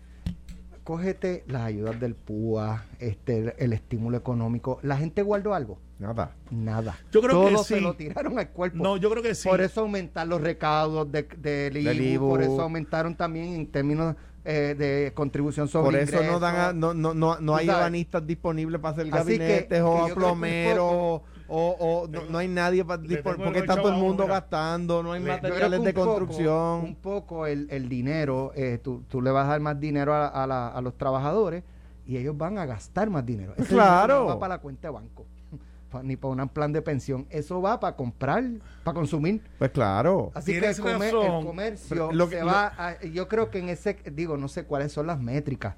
[0.87, 6.31] cógete las ayudas del PUA, este, el, el estímulo económico, la gente guardó algo, Nada.
[6.49, 6.95] nada.
[7.11, 7.81] Yo creo que Todo se sí.
[7.81, 8.77] lo tiraron al cuerpo.
[8.81, 9.49] No, yo creo que sí.
[9.49, 12.29] Por eso aumentar los recaudos de- del IBU, Del IBU.
[12.29, 16.71] por eso aumentaron también en términos eh, de contribución sobre Por eso no dan a-
[16.71, 17.81] no, no, no, no hay sabes.
[17.81, 22.25] ebanistas disponibles para hacer Así gabinetes que o a que un plomeros o, o no,
[22.29, 25.71] no hay nadie para porque el está todo el mundo gastando, no hay Le- materiales
[25.81, 26.81] de un poco- construcción.
[26.83, 30.27] un poco el, el dinero, eh, tú, tú le vas a dar más dinero a,
[30.27, 31.63] a la- a los trabajadores
[32.05, 33.53] y ellos van a gastar más dinero.
[33.57, 34.01] Ese Claro.
[34.13, 35.25] dinero no va para la cuenta de banco,
[36.03, 37.25] ni para un plan de pensión.
[37.29, 38.43] Eso va para comprar,
[38.83, 39.41] para consumir.
[39.57, 40.31] Pues claro.
[40.33, 43.49] Así que el, comer- el comercio Pero lo que- se lo- va a- yo creo
[43.49, 45.75] que en ese, digo, no sé cuáles son las métricas,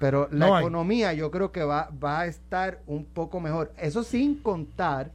[0.00, 0.62] pero la No hay.
[0.62, 3.72] economía yo creo que va, va a estar un poco mejor.
[3.78, 5.12] Eso sin contar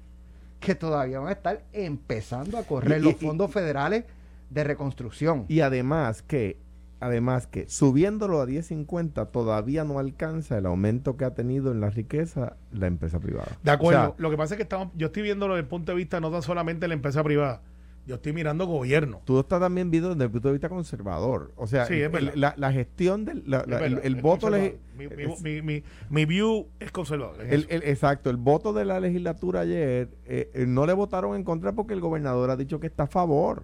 [0.62, 4.06] que todavía van a estar empezando a correr Y- los y- fondos federales
[4.50, 5.46] de reconstrucción.
[5.48, 6.58] Y además que,
[7.00, 11.90] además que subiéndolo a 10.50 todavía no alcanza el aumento que ha tenido en la
[11.90, 13.58] riqueza la empresa privada.
[13.64, 14.00] De acuerdo.
[14.02, 15.98] O sea, lo que pasa es que estamos, yo estoy viéndolo desde el punto de
[15.98, 17.62] vista no tan solamente de la empresa privada.
[18.06, 19.22] Yo estoy mirando gobierno.
[19.26, 21.52] tú estás también viendo desde el punto de vista conservador.
[21.56, 25.42] O sea, Sí, el- la, la gestión del la- la- el, voto legi- mi, es-
[25.42, 27.42] mi- mi- mi view es conservador.
[27.42, 27.84] el- eso.
[27.84, 31.94] exacto, el voto de la legislatura ayer eh, eh, no le votaron en contra porque
[31.96, 33.64] el gobernador ha dicho que está a favor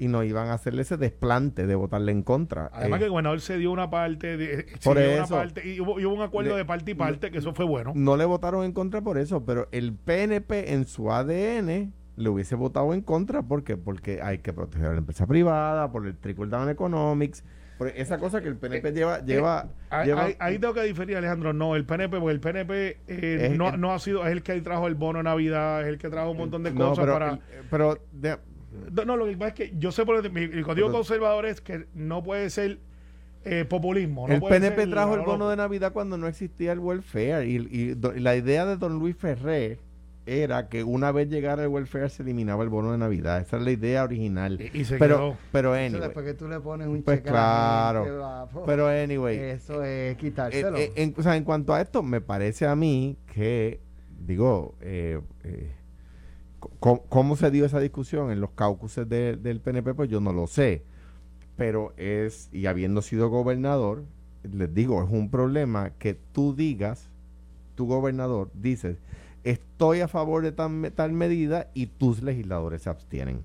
[0.00, 2.68] y no iban a hacerle ese desplante de votarle en contra.
[2.72, 5.36] Además Eh, que el gobernador se dio una parte, de, Por cedió una eso.
[5.36, 7.64] parte y hubo, y hubo un acuerdo Le- de parte y parte, que eso fue
[7.64, 7.92] bueno.
[7.94, 12.54] no le votaron en contra por eso, pero el PNP en su ADN le hubiese
[12.54, 13.76] votado en contra ¿por qué?
[13.76, 17.42] porque hay que proteger a la empresa privada, por el trickle down economics,
[17.78, 21.16] por esa cosa que el PNP lleva lleva, Ahí, lleva ahí- ahí tengo que diferir,
[21.16, 21.52] Alejandro.
[21.52, 22.72] No, el PNP, porque el PNP
[23.08, 25.88] eh, Es- no, no ha sido, es el que trajo el bono de Navidad, es
[25.88, 27.30] el que trajo un montón de no, cosas pero, para.
[27.32, 27.38] el-
[27.70, 28.38] pero de-
[29.04, 32.22] No, lo que pasa es que yo sé por el, código conservador es que no
[32.22, 32.78] puede ser
[33.44, 34.26] eh, populismo.
[34.28, 35.56] no el PNP trajo el bono de.
[35.56, 39.78] Navidad cuando no existía el welfare y, y y la idea de don Luis Ferré
[40.26, 43.40] era que una vez llegara el welfare se eliminaba el bono de Navidad.
[43.40, 44.58] Esa es la idea original.
[44.72, 45.36] Y, y se pero, quedó.
[45.52, 47.38] pero Eso anyway, después que tú le pones un Pues cheque a la
[47.92, 48.04] claro.
[48.04, 48.64] gente, va, po.
[48.64, 50.76] pero anyway, eso es Eh, quitárselo.
[50.78, 53.80] eh, en, o sea, en cuanto a esto, me parece a mí que,
[54.26, 55.72] digo, eh, eh,
[56.80, 59.94] ¿cómo se dio esa discusión en los caucuses de- del PNP?
[59.94, 60.84] Pues yo no lo sé.
[61.56, 64.04] Pero es, y habiendo sido gobernador,
[64.42, 67.10] les digo, es un problema que tú digas,
[67.76, 68.98] tu gobernador, dices,
[69.44, 73.42] estoy a favor de tal, me- tal medida y tus legisladores se abstienen.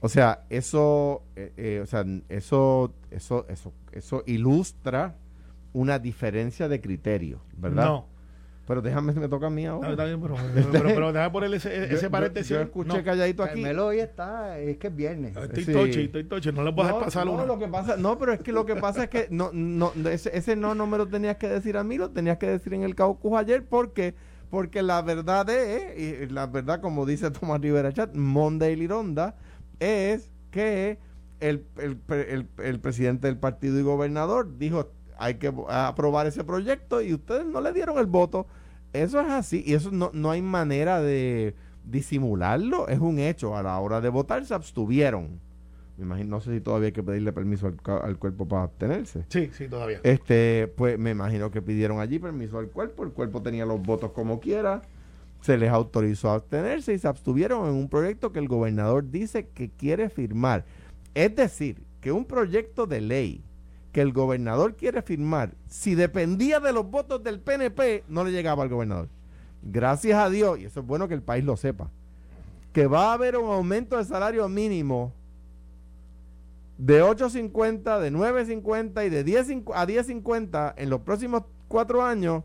[0.00, 5.16] O sea, eso, eh, eh, o sea, eso, eso, eso, eso ilustra
[5.72, 7.84] una diferencia de criterio, ¿verdad?
[7.84, 8.06] No.
[8.66, 9.90] Pero déjame, me toca a mí No, ahora.
[9.92, 10.34] está bien, pero,
[10.70, 12.50] pero, pero deja poner ese, ese yo- paréntesis.
[12.50, 13.02] Yo, escuché No.
[13.02, 13.62] calladito aquí.
[13.62, 15.34] Carmelo hoy está, es que es viernes.
[15.36, 15.72] Estoy Sí.
[15.72, 16.52] tochi, estoy tochi.
[16.52, 17.46] No le puedo dejar pasar no, una.
[17.46, 20.36] lo que pasa, no, pero es que lo que pasa es que no, no, ese,
[20.36, 22.82] ese no no me lo tenías que decir a mí, lo tenías que decir en
[22.82, 24.14] el caucus ayer porque
[24.50, 29.36] porque la verdad es, y la verdad como dice Tomás Rivera Chat, Monday Lironda,
[29.80, 30.98] es que
[31.40, 37.02] el, el, el, el presidente del partido y gobernador dijo hay que aprobar ese proyecto
[37.02, 38.46] y ustedes no le dieron el voto.
[38.92, 43.56] Eso es así y eso no, no hay manera de disimularlo, es un hecho.
[43.56, 45.40] A la hora de votar se abstuvieron.
[45.98, 49.24] Me imagino, no sé si todavía hay que pedirle permiso al, al, cuerpo para abstenerse.
[49.28, 49.98] Sí, sí, todavía.
[50.04, 54.12] Este, pues me imagino que pidieron allí permiso al cuerpo, el cuerpo tenía los votos
[54.12, 54.82] como quiera,
[55.40, 59.48] se les autorizó a abstenerse y se abstuvieron en un proyecto que el gobernador dice
[59.48, 60.64] que quiere firmar.
[61.14, 63.42] Es decir, que un proyecto de ley
[63.90, 68.62] que el gobernador quiere firmar, si dependía de los votos del PNP, no le llegaba
[68.62, 69.08] al gobernador.
[69.62, 71.90] Gracias a Dios, y eso es bueno que el país lo sepa,
[72.72, 75.12] que va a haber un aumento de salario mínimo
[76.78, 82.44] de 8.50, de 9.50 y de 10 a 10.50 en los próximos cuatro años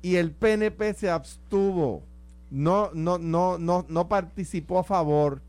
[0.00, 2.02] y el PNP se abstuvo,
[2.50, 5.42] no, no, no, no, no participó a favor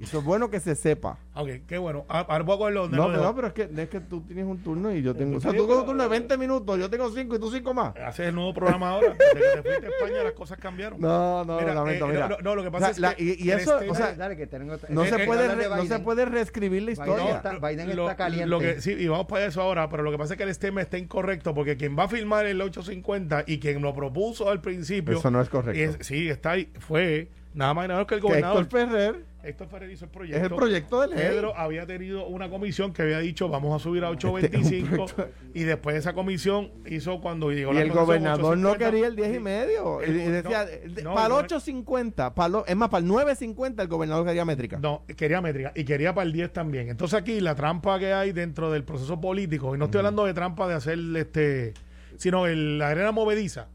[0.00, 1.18] eso es bueno que se sepa.
[1.34, 2.04] Ok, qué bueno.
[2.08, 4.92] Ah, ahora voy a No, no, pero es que, es que tú tienes un turno
[4.92, 5.38] y yo tengo.
[5.38, 7.74] O sea, tú tienes un turno de 20 minutos, yo tengo 5 y tú 5
[7.74, 7.96] más.
[7.96, 9.14] Haces el nuevo programa ahora.
[9.18, 11.00] Desde que te fuiste a España las cosas cambiaron.
[11.00, 12.28] No, no, mira, lamento, eh, mira.
[12.28, 13.22] No, no, lo que pasa es que.
[13.22, 16.82] Y, y eso, o sea, dale, que tengo, no, se puede no se puede reescribir
[16.82, 17.16] la historia.
[17.16, 18.46] Biden está, Biden está lo, caliente.
[18.46, 20.50] Lo que, sí, y vamos para eso ahora, pero lo que pasa es que el
[20.50, 24.60] esquema está incorrecto porque quien va a firmar el 850 y quien lo propuso al
[24.60, 25.18] principio.
[25.18, 25.98] Eso no es correcto.
[26.04, 26.70] sí, está ahí.
[26.78, 28.62] Fue nada más y nada menos que el gobernador.
[28.62, 30.38] Héctor Ferrer Héctor Ferrer hizo el proyecto.
[30.38, 31.18] Es el proyecto de ley.
[31.18, 35.62] Pedro había tenido una comisión que había dicho vamos a subir a 8.25 este y
[35.62, 39.98] después esa comisión hizo cuando llegó y el gobernador no quería el 10 y medio.
[39.98, 40.66] decía,
[41.14, 44.78] para el 8.50, para es más, para el 9.50 el gobernador quería métrica.
[44.78, 46.88] No, quería métrica y quería para el 10 también.
[46.88, 50.34] Entonces aquí la trampa que hay dentro del proceso político, y no estoy hablando de
[50.34, 51.74] trampa de hacer este
[52.18, 53.68] sino el, la arena movediza,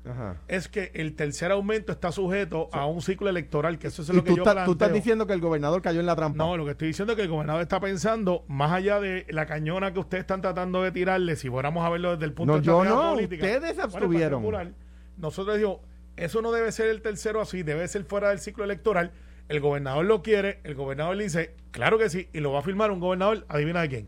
[0.47, 4.23] es que el tercer aumento está sujeto a un ciclo electoral, que eso es lo
[4.23, 4.65] que yo planteo.
[4.65, 6.37] ¿Tú estás diciendo que el gobernador cayó en la trampa?
[6.37, 9.45] No, lo que estoy diciendo es que el gobernador está pensando, más allá de la
[9.45, 12.59] cañona que ustedes están tratando de tirarle, si fuéramos a verlo desde el punto de
[12.59, 13.45] vista no, política.
[13.45, 14.75] ustedes abstuvieron.
[15.17, 15.79] nosotros dijimos,
[16.17, 19.11] eso no debe ser el tercero así, debe ser fuera del ciclo electoral.
[19.49, 22.61] El gobernador lo quiere, el gobernador le dice, claro que sí, y lo va a
[22.61, 24.07] firmar un gobernador, adivina de quién,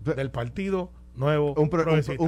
[0.00, 1.68] del partido nuevo un,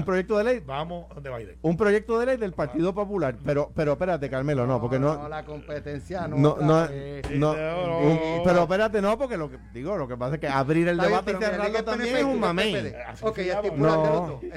[0.05, 0.62] proyecto de ley.
[0.64, 3.37] Vamos de Biden un proyecto de ley del Partido Popular.
[3.44, 7.57] Pero pero espérate Carmelo no porque no, la competencia no no no,
[8.44, 11.33] pero espérate no porque lo que digo lo que pasa es que abrir el debate
[11.33, 12.94] y cerrarlo también es un mamey.
[13.22, 14.57] Ok ya no no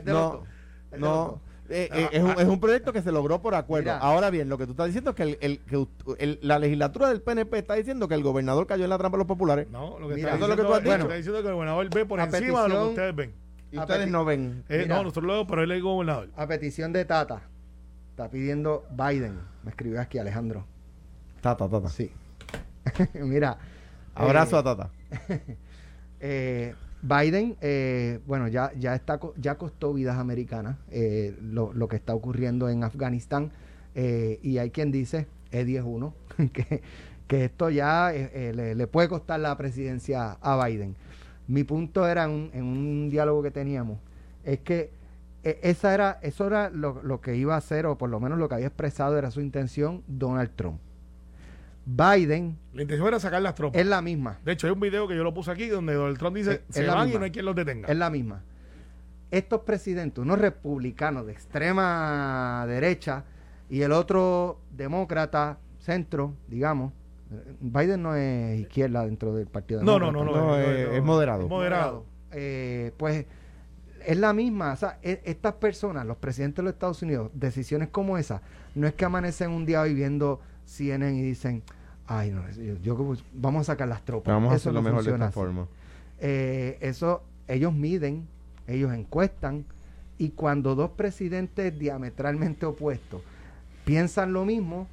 [0.97, 1.41] no.
[1.69, 3.91] eh, eh, es, un, es, un, proyecto que se logró por acuerdo.
[3.91, 7.59] Ahora bien, lo que tú estás diciendo es que, el, que la legislatura del PNP
[7.59, 9.67] está diciendo que el gobernador cayó en la trampa de los populares.
[9.69, 10.95] No, lo que, está, diciendo, es lo que tú has dicho.
[10.95, 13.48] está diciendo que el gobernador ve por encima de lo que ustedes ven.
[13.71, 14.63] Y ustedes no ven.
[14.69, 16.29] Eh, no, nosotros luego, pero él es gobernador.
[16.36, 17.43] A petición de Tata,
[18.12, 19.39] está pidiendo Biden.
[19.63, 20.65] Me escribió aquí Alejandro.
[21.41, 21.89] Tata, Tata.
[21.89, 22.12] Sí.
[23.13, 23.58] Mira.
[24.15, 24.89] Abrazo a Tata.
[26.19, 31.95] eh, Biden, eh, bueno, ya, ya, está, ya costó vidas americanas eh, lo, lo, que
[31.95, 33.51] está ocurriendo en Afganistán.
[33.95, 36.13] Eh, y hay quien dice, Eddie es uno,
[36.53, 36.82] que,
[37.27, 40.95] que esto ya le, le, puede costar la presidencia a Biden.
[41.49, 43.97] Mi punto era en un diálogo que teníamos,
[44.43, 44.91] es que
[45.41, 48.47] esa era, eso era lo, lo que iba a hacer, o por lo menos lo
[48.47, 50.79] que había expresado era su intención Donald Trump.
[51.88, 52.55] Biden.
[52.73, 53.81] La intención era sacar las tropas.
[53.81, 54.38] Es la misma.
[54.45, 56.85] De hecho, hay un video que yo lo puse aquí donde Donald Trump dice: se
[56.85, 57.88] van y no hay quien los detenga.
[57.88, 58.43] Es la misma.
[59.31, 63.23] Estos presidentes, unos republicanos de extrema derecha
[63.71, 66.93] y el otro demócrata, centro, digamos.
[67.59, 71.47] Biden no es izquierda dentro del partido no, no, no, no, es, moderado.
[71.47, 72.05] moderado.
[72.31, 73.25] Eh, pues
[74.05, 74.73] es la misma.
[74.73, 78.41] O sea, e, estas personas, los presidentes de los Estados Unidos, decisiones como esa,
[78.75, 81.63] no es que amanecen un día viviendo CNN y dicen,
[82.07, 82.43] ay, no,
[82.81, 84.33] yo, vamos a sacar las tropas.
[84.33, 85.67] Vamos eso a lo mejor de esta forma.
[86.19, 88.27] Eh, eso, ellos miden,
[88.67, 89.65] ellos encuestan,
[90.17, 93.21] y cuando dos presidentes diametralmente opuestos
[93.85, 94.87] piensan lo mismo,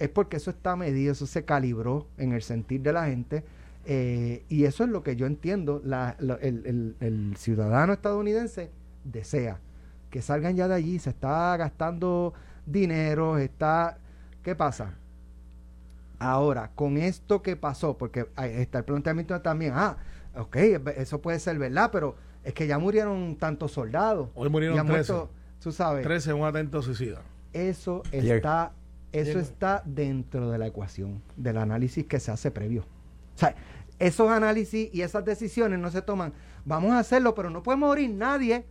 [0.00, 3.44] es porque eso está medido, eso se calibró en el sentir de la gente.
[3.84, 5.82] Eh, y eso es lo que yo entiendo,
[6.40, 8.70] el, el, ciudadano estadounidense
[9.04, 9.60] desea
[10.10, 12.34] que salgan ya de allí, se está gastando
[12.66, 13.98] dinero, está...
[14.42, 14.94] ¿Qué pasa?
[16.18, 19.98] Ahora, con esto que pasó, porque está el planteamiento también, ah,
[20.34, 20.56] ok,
[20.96, 24.30] eso puede ser verdad, pero es que ya murieron tantos soldados.
[24.34, 25.14] Hoy murieron 13.
[25.62, 26.02] tú sabes.
[26.02, 27.22] 13 un atento suicida.
[27.52, 28.72] Eso está,
[29.12, 32.82] eso está dentro de la ecuación, del análisis que se hace previo.
[33.34, 33.54] O sea,
[33.98, 36.32] esos análisis y esas decisiones no se toman,
[36.64, 38.64] vamos a hacerlo, pero no puede morir nadie.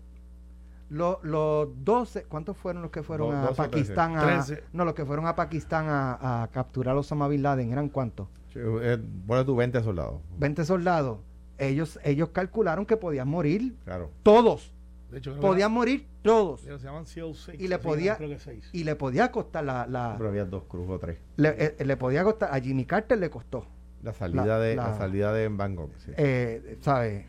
[0.90, 4.18] Los, los 12, ¿cuántos fueron los que fueron a 12 o Pakistán?
[4.18, 4.64] A, 13.
[4.74, 8.28] no, los que fueron a Pakistán a, a capturar a Osama Bin Laden, ¿eran cuántos?
[8.52, 8.98] Sí, eh,
[9.46, 10.22] tu 20 soldados.
[10.40, 11.20] 20 soldados.
[11.60, 14.10] Ellos, ellos calcularon que podían morir Claro.
[14.24, 14.74] todos.
[15.12, 16.62] De hecho, creo Podían morir todos.
[16.62, 17.60] que era- se llaman SEAL 6.
[17.60, 18.70] Y le podía- Creo que seis.
[18.74, 19.88] Y le podía costar la...
[19.88, 21.18] la Pero había dos cruz o tres.
[21.38, 22.50] le, eh, le podía costar...
[22.54, 23.66] A Jimmy Carter le costó.
[24.04, 25.92] La salida La- de la- la salida de Bangkok.
[25.98, 26.12] sí.
[26.16, 27.26] Eh, ¿Sabes?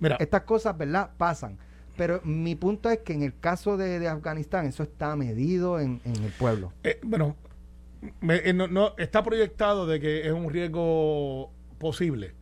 [0.00, 1.10] Mira, Estas cosas, ¿verdad?
[1.16, 1.58] Pasan.
[1.96, 6.00] Pero mi punto es que en el caso de, de Afganistán, eso está medido en,
[6.04, 6.72] en el pueblo.
[6.82, 7.36] eh, bueno,
[8.20, 12.34] me- eh, no, no- está proyectado de que es un riesgo posible.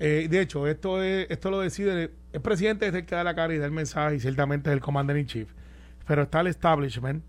[0.00, 3.34] Eh, de hecho, esto es, esto lo decide el presidente es el que da la
[3.34, 5.52] cara y da el mensaje y ciertamente es el commander in chief.
[6.06, 7.22] Pero está el establishment,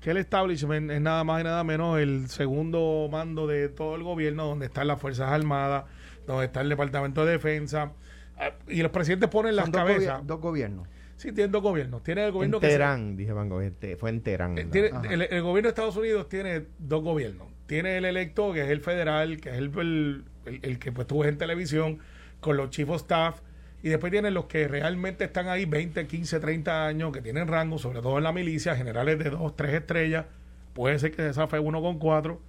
[0.00, 4.02] que el establishment es nada más y nada menos el segundo mando de todo el
[4.04, 5.84] gobierno, donde están las Fuerzas Armadas,
[6.26, 7.92] donde está el Departamento de Defensa.
[8.38, 10.20] ah, Y los presidentes ponen las dos, cabezas.
[10.20, 10.86] gobier- dos gobiernos.
[11.16, 12.02] Sí, tiene dos gobiernos.
[12.02, 13.62] Tiene el gobierno En que se- Teherán, dije Bangkok.
[13.62, 14.58] en Te- Fue en Teherán.
[14.58, 14.68] eh,
[15.10, 17.48] el, el gobierno de Estados Unidos tiene dos gobiernos.
[17.66, 21.06] Tiene el electo, que es el federal, que es el, el, el- el que pues,
[21.06, 21.98] tú ves en televisión,
[22.40, 23.40] con los chief of staff.
[23.82, 27.78] Y después tienen los que realmente están ahí 20, 15, 30 años, que tienen rango,
[27.78, 30.26] sobre todo en la milicia, generales de 2, 3 estrellas.
[30.72, 32.40] Puede ser que se desafe uno con 4.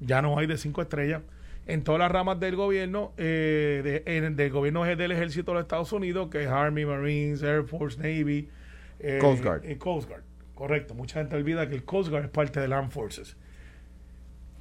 [0.00, 1.22] Ya no hay de 5 estrellas.
[1.66, 5.62] En todas las ramas del gobierno, eh, de- en- del gobierno del ejército de los
[5.64, 8.48] Estados Unidos, que es Army, Marines, Air Force, Navy.
[9.00, 9.64] eh, Coast Guard.
[9.68, 10.22] y Coast Guard.
[10.54, 10.94] Correcto.
[10.94, 13.36] Mucha gente olvida que el Coast Guard es parte del Armed Forces.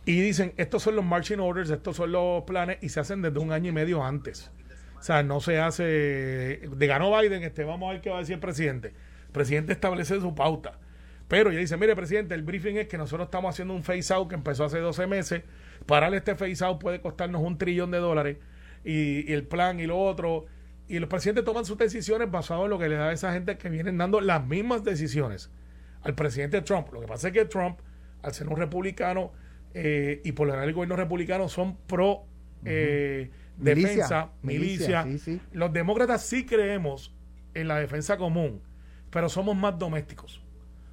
[0.06, 3.40] Y dicen, estos son los marching orders, estos son los planes, y se hacen desde
[3.40, 4.52] un año y medio antes.
[5.00, 5.84] O sea, no se hace.
[5.84, 8.90] De ganó Biden, este, vamos a ver qué va a decir el presidente.
[9.28, 10.80] El presidente establece su pauta.
[11.28, 14.30] Pero ya dice, mire, presidente, el briefing es que nosotros estamos haciendo un phase out
[14.30, 15.44] que empezó hace 12 meses.
[15.88, 18.38] Pararle este phase out puede costarnos un trillón de dólares.
[18.84, 20.46] Y, y el plan y lo otro.
[20.88, 23.58] Y los presidentes toman sus decisiones basadas en lo que le da a esa gente
[23.58, 25.50] que vienen dando las mismas decisiones
[26.04, 26.94] al presidente Trump.
[26.94, 27.80] Lo que pasa es que Trump,
[28.22, 29.32] al ser un republicano
[29.78, 32.24] eh, y por lo general el gobierno republicano son pro
[32.64, 35.04] eh, defensa, milicia.
[35.04, 35.42] milicia, sí, sí.
[35.52, 37.14] Los demócratas sí creemos
[37.54, 38.62] en la defensa común,
[39.10, 40.42] pero somos más domésticos.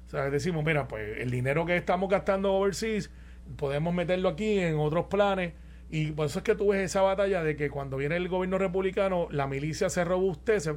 [0.07, 3.09] O sea, decimos, mira, pues el dinero que estamos gastando overseas,
[3.55, 5.53] podemos meterlo aquí en otros planes.
[5.89, 8.57] Y por eso es que tú ves esa batalla de que cuando viene el gobierno
[8.57, 10.75] republicano, la milicia se robustece.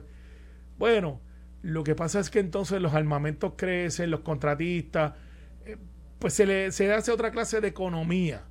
[0.79, 1.21] Bueno,
[1.63, 5.15] lo que pasa es que entonces los armamentos crecen, los contratistas,
[6.19, 8.43] pues se le se hace otra clase de economía.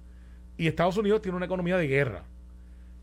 [0.57, 2.23] Y Estados Unidos tiene una economía de guerra.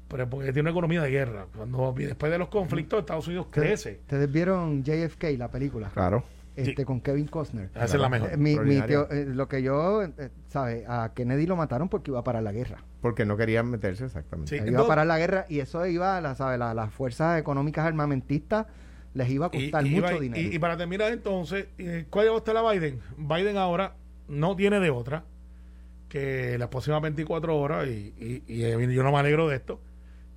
[0.08, 1.46] Pero es porque tiene una economía de guerra.
[1.56, 3.98] Cuando después de los conflictos, Estados Unidos crece.
[4.02, 6.22] Ustedes vieron JFK, la película, Claro.
[6.54, 7.70] este, con Kevin Costner.
[7.74, 8.30] Esa es la mejor.
[8.32, 10.10] Eh, mi- mi teo- eh, lo que yo, eh,
[10.48, 10.84] ¿sabe?
[10.86, 12.84] A Kennedy lo mataron porque iba a parar la guerra.
[13.00, 14.50] Porque no querían meterse exactamente.
[14.50, 14.56] Sí.
[14.56, 16.58] iba a entonces- parar la guerra y eso iba, a la, ¿sabe?
[16.58, 18.66] La- las fuerzas económicas armamentistas
[19.14, 20.40] les iba a costar y mucho iba- dinero.
[20.42, 23.00] Y, y para terminar entonces, eh, ¿cuál va a estar la Biden?
[23.16, 23.94] Biden ahora
[24.28, 25.24] no tiene de otra
[26.08, 29.80] que las próximas 24 horas, y, y- y, eh, yo no me alegro de esto,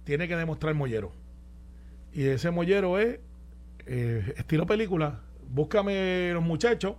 [0.06, 1.12] tiene que demostrar mollero.
[2.14, 3.20] Y ese mollero es
[3.86, 5.20] eh, estilo película.
[5.50, 6.96] Búscame los muchachos,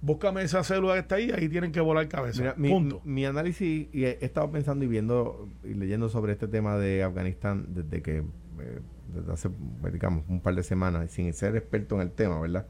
[0.00, 2.40] búscame esa célula que está ahí, ahí tienen que volar cabeza.
[2.40, 3.00] Mira, mi, Punto.
[3.04, 7.66] mi análisis, y he estado pensando y viendo y leyendo sobre este tema de Afganistán
[7.74, 8.80] desde que, eh,
[9.14, 9.50] desde hace,
[9.92, 12.66] digamos, un par de semanas, sin ser experto en el tema, ¿verdad?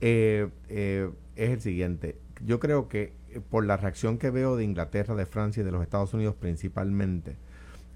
[0.00, 2.18] Eh, eh, es el siguiente.
[2.44, 5.72] Yo creo que eh, por la reacción que veo de Inglaterra, de Francia y de
[5.72, 7.36] los Estados Unidos principalmente,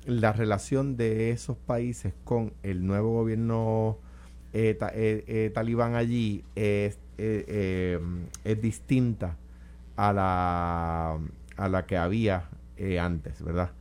[0.06, 3.98] la relación de esos países con el nuevo gobierno
[4.54, 9.36] eh, eh, talibán allí es, es distinta
[9.96, 11.18] a la,
[11.56, 12.48] a la que había
[13.00, 13.72] antes, ¿verdad?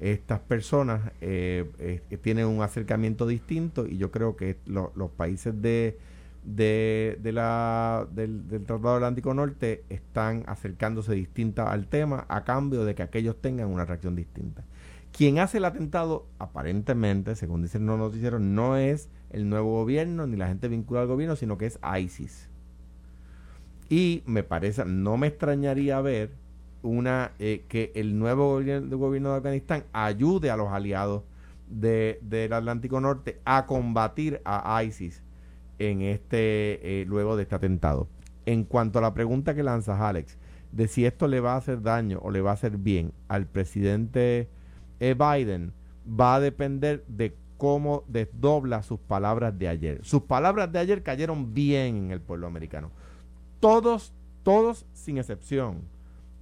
[0.00, 1.00] Estas personas
[2.22, 5.98] tienen un acercamiento distinto y yo creo que lo- los países de,
[6.46, 12.84] de, de la, del, del Tratado Atlántico Norte están acercándose distinta al tema a cambio
[12.84, 14.64] de que aquellos tengan una reacción distinta.
[15.10, 20.36] Quien hace el atentado, aparentemente, según dicen los noticieros, no es el nuevo gobierno ni
[20.36, 22.48] la gente vinculada al gobierno, sino que es ISIS.
[23.88, 26.30] Y me parece, no me extrañaría ver
[26.82, 31.22] una eh, que el nuevo gobierno, gobierno de Afganistán ayude a los aliados
[31.68, 35.22] de- del Atlántico Norte a combatir a ISIS
[35.78, 38.08] en este eh, luego de este atentado.
[38.44, 40.38] En cuanto a la pregunta que lanzas, Alex,
[40.72, 43.46] de si esto le va a hacer daño o le va a hacer bien al
[43.46, 44.48] presidente
[45.00, 45.72] eh, Biden,
[46.08, 50.04] va a depender de cómo desdobla sus palabras de ayer.
[50.04, 52.90] Sus palabras de ayer cayeron bien en el pueblo americano.
[53.60, 54.12] Todos,
[54.42, 55.82] todos, sin excepción,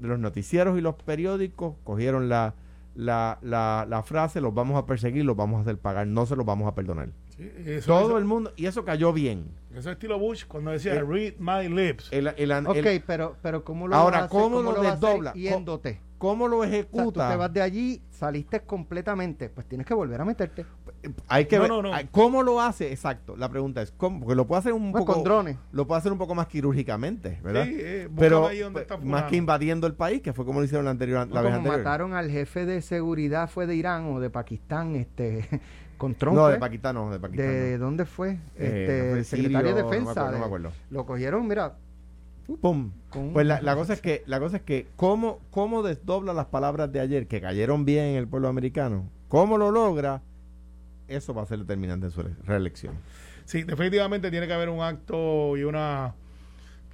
[0.00, 2.54] los noticieros y los periódicos, cogieron la,
[2.94, 6.36] la, la, la frase, los vamos a perseguir, los vamos a hacer pagar, no se
[6.36, 7.10] los vamos a perdonar.
[7.36, 9.46] Sí, eso- Todo eso- el mundo, y eso cayó bien.
[9.70, 12.08] Eso es estilo Bush cuando decía read my lips.
[12.12, 14.28] El, el- el- Ok, pero, pero ¿cómo lo Ahora?
[14.28, 15.32] ¿cómo lo hacer desdobla?
[15.32, 16.00] Yéndote.
[16.16, 17.28] ¿Cómo lo O sea, tú ejecuta?
[17.28, 20.64] te vas de allí, saliste completamente, pues tienes que volver a meterte.
[21.28, 21.70] Hay que No, ver.
[21.70, 21.92] no, no.
[21.92, 22.92] hay- ¿Cómo lo hace?
[22.92, 23.36] Exacto.
[23.36, 24.20] La pregunta es, ¿cómo?
[24.20, 25.14] Porque lo puede hacer un Pues poco.
[25.14, 25.58] con drones.
[25.72, 27.64] Lo puede hacer un poco más quirúrgicamente, ¿verdad?
[27.66, 30.60] Sí, eh, Pero ahí donde está pues, más que invadiendo el país, que fue como
[30.60, 31.78] lo hicieron la anterior, la vez como anterior.
[31.78, 35.46] mataron al jefe de seguridad, fue de Irán o de Pakistán, este,
[35.96, 36.36] con Trump.
[36.36, 36.58] No, de ¿eh?
[36.58, 37.46] Pakistán no, de Pakistán.
[37.48, 37.84] ¿De no.
[37.84, 38.32] dónde fue?
[38.32, 40.10] Eh, este, no fue el secretario de sirio, no me defensa.
[40.10, 40.72] acuerdo, no me de- acuerdo.
[40.90, 41.74] Lo cogieron, mira,
[42.60, 42.90] Pum.
[43.10, 46.46] Con- Pues la, la cosa es que, la cosa es que, ¿cómo, cómo desdobla las
[46.46, 49.08] palabras de ayer que cayeron bien en el pueblo americano?
[49.28, 50.20] ¿Cómo lo logra?
[51.08, 52.94] Eso va a ser determinante en su re- reelección.
[53.46, 56.14] Sí, definitivamente tiene que haber un acto y una...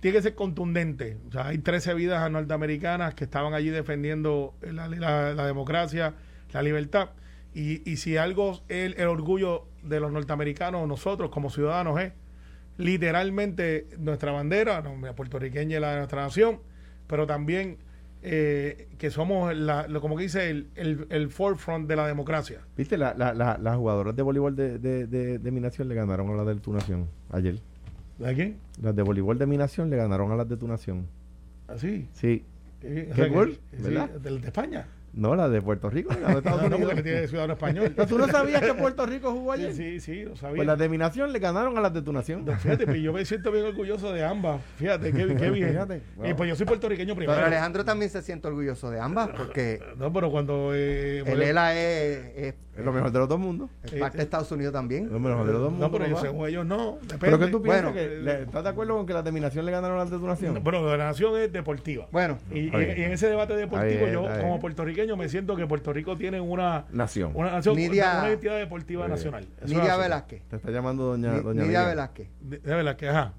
[0.00, 1.18] Tiene que ser contundente.
[1.28, 6.14] O sea, hay 13 vidas norteamericanas que estaban allí defendiendo la, la- la democracia,
[6.52, 7.10] la libertad.
[7.54, 12.12] Y, y si algo el, el orgullo de los norteamericanos, nosotros como ciudadanos, es
[12.78, 16.60] literalmente nuestra bandera, no, la puertorriqueña y la de nuestra nación,
[17.06, 17.76] pero también
[18.22, 22.60] eh, que somos, la, lo, como que dice, el, el, el forefront de la democracia.
[22.76, 22.96] ¿Viste?
[22.98, 26.30] La- la- la- las jugadoras de voleibol de, de, de- de mi nación le ganaron
[26.30, 27.56] a las de tu nación ayer.
[28.18, 28.56] ¿De quién?
[28.82, 31.06] Las de voleibol de mi nación le ganaron a las de tu nación.
[31.68, 32.08] Así.
[32.12, 32.44] Sí.
[32.82, 34.10] Eh, o Qué que- gol, sí, ¿verdad?
[34.10, 34.86] del de España.
[35.12, 36.12] No, las de Puerto Rico.
[36.20, 36.92] Las de Estados No, no, Unidos.
[36.94, 37.94] porque tiene ciudadano español.
[38.08, 39.72] ¿Tú no sabías que Puerto Rico jugó ayer?
[39.74, 40.56] Sí, sí, lo sabía.
[40.56, 42.44] Pues las de mi nación le ganaron a las de tu nación.
[42.44, 44.60] No, Fíjate, pues yo me siento bien orgulloso de ambas.
[44.76, 45.70] Fíjate, qué, qué bien.
[45.70, 46.26] Fíjate, wow.
[46.30, 47.34] Y pues yo soy puertorriqueño primero.
[47.34, 50.70] pero Alejandro también se siente orgulloso de ambas porque No, pero cuando...
[50.74, 53.68] Eh, el ELA es, es- Es lo mejor de los dos mundos.
[53.82, 55.10] es parte de Estados Unidos también.
[55.10, 55.90] Lo mejor de los dos mundos.
[55.90, 56.92] no, pero yo, según ellos no.
[57.02, 57.18] Depende.
[57.18, 57.92] ¿Pero qué tú piensas?
[57.92, 60.00] Bueno, que le- ¿Estás de acuerdo con que las de mi nación le ganaron a
[60.04, 60.54] las de tu nación?
[60.54, 62.06] No, Pero la nación es deportiva.
[62.12, 66.16] Bueno, Y, en ese debate deportivo, bien, yo como puertorriqueño me siento que Puerto Rico
[66.16, 67.32] tiene una, Nación.
[67.34, 69.44] una nación, Nidia- una identidad deportiva nacional.
[69.56, 69.96] Eso es Nidia.
[69.96, 70.42] Velázquez.
[70.48, 71.84] Te está llamando doña, Ni- doña Nidia.
[71.86, 72.28] Velázquez.
[72.40, 73.32] Verdad que, ajá.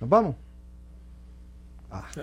[0.00, 0.36] ¿Nos vamos?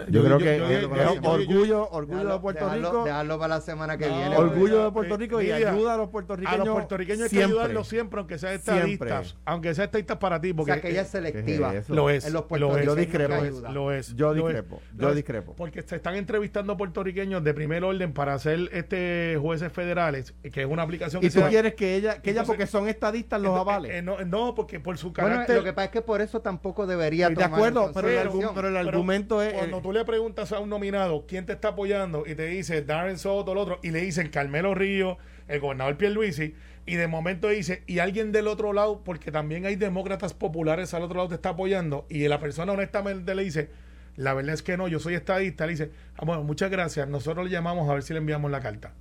[0.09, 3.55] Yo, creo que yo- eh, eh, orgullo, orgullo Dejarlo- de Puerto dejarlo- Rico, Dejarlo para
[3.55, 4.38] la semana que No, viene.
[4.38, 6.59] orgullo de eh, Puerto Rico y ayuda a los A puertorriqueños.
[6.66, 7.57] los puertorriqueños hay que siempre.
[7.59, 8.91] ayudarlos siempre, aunque sean Siempre.
[8.93, 9.38] estadistas.
[9.45, 11.74] Aunque sean estadistas para ti, O porque sea, que ella es eh, selectiva.
[11.88, 12.26] Lo es.
[12.26, 12.86] En los lo es.
[12.86, 13.70] Yo discrepo.
[13.72, 14.16] Lo es.
[14.16, 15.53] Yo discrepo, yo es, discrepo.
[15.55, 20.68] Porque se están entrevistando puertorriqueños de primer orden para hacer este jueces federales, que es
[20.68, 23.49] una aplicación Y que se tú quieres que ella, que ella porque son estadistas, los
[23.51, 23.91] Entonces, avales.
[23.91, 25.55] eh, no, no, porque por su Bueno, carácter.
[25.57, 29.53] lo que pasa es que por eso tampoco debería de acuerdo, pero el, argumento es.
[29.54, 32.82] Cuando eh, tú le preguntas a un nominado quién te está apoyando y te dice
[32.82, 37.47] Darren Soto, el otro, y le dicen Carmelo Río, el gobernador Pierluisi, y de momento
[37.47, 41.36] dice, y alguien del otro lado, porque también hay demócratas populares al otro lado te
[41.36, 43.70] está apoyando, y la persona honestamente le dice,
[44.16, 47.45] la verdad es que no, yo soy estadista, le dice, ah, bueno, muchas gracias, nosotros
[47.45, 48.93] le llamamos a ver si le enviamos la carta.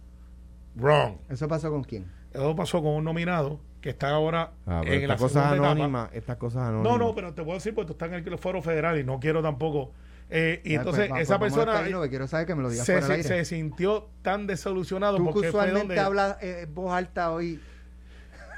[0.74, 1.16] Wrong.
[1.28, 2.06] ¿Eso pasó con quién?
[2.32, 5.70] Eso pasó con un nominado que está ahora ah, en la estas cosas segunda etapa.
[5.72, 6.98] anónimas, estas cosas anónimas.
[6.98, 9.20] No, no, pero te puedo decir, porque tú estás en el foro federal y no
[9.20, 9.90] quiero tampoco.
[10.34, 12.70] Eh, y Ah, entonces, pues, esa pues, persona despedirnos, que quiero saber que me lo
[12.70, 16.00] digas se, sintió tan desilusionado Tú que porque fue usualmente donde.
[16.00, 17.60] hablas eh, voz alta hoy.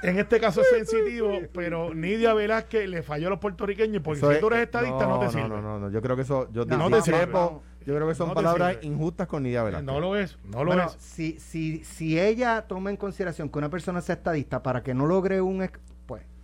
[0.03, 4.29] En este caso es sensitivo, pero Nidia Velázquez le falló a los puertorriqueños porque Eso
[4.29, 5.49] si es- tú eres estadista no, te sirve.
[5.49, 6.49] No, no, no, yo creo que eso.
[6.53, 7.27] Yo, No, no te sirve.
[7.87, 8.87] Yo creo que son No palabras sirve.
[8.87, 9.87] injustas con Nidia Velázquez.
[9.87, 10.97] No lo es, no lo bueno, es.
[11.03, 15.07] si, si, si ella toma en consideración que una persona sea estadista para que no
[15.07, 15.69] logre un...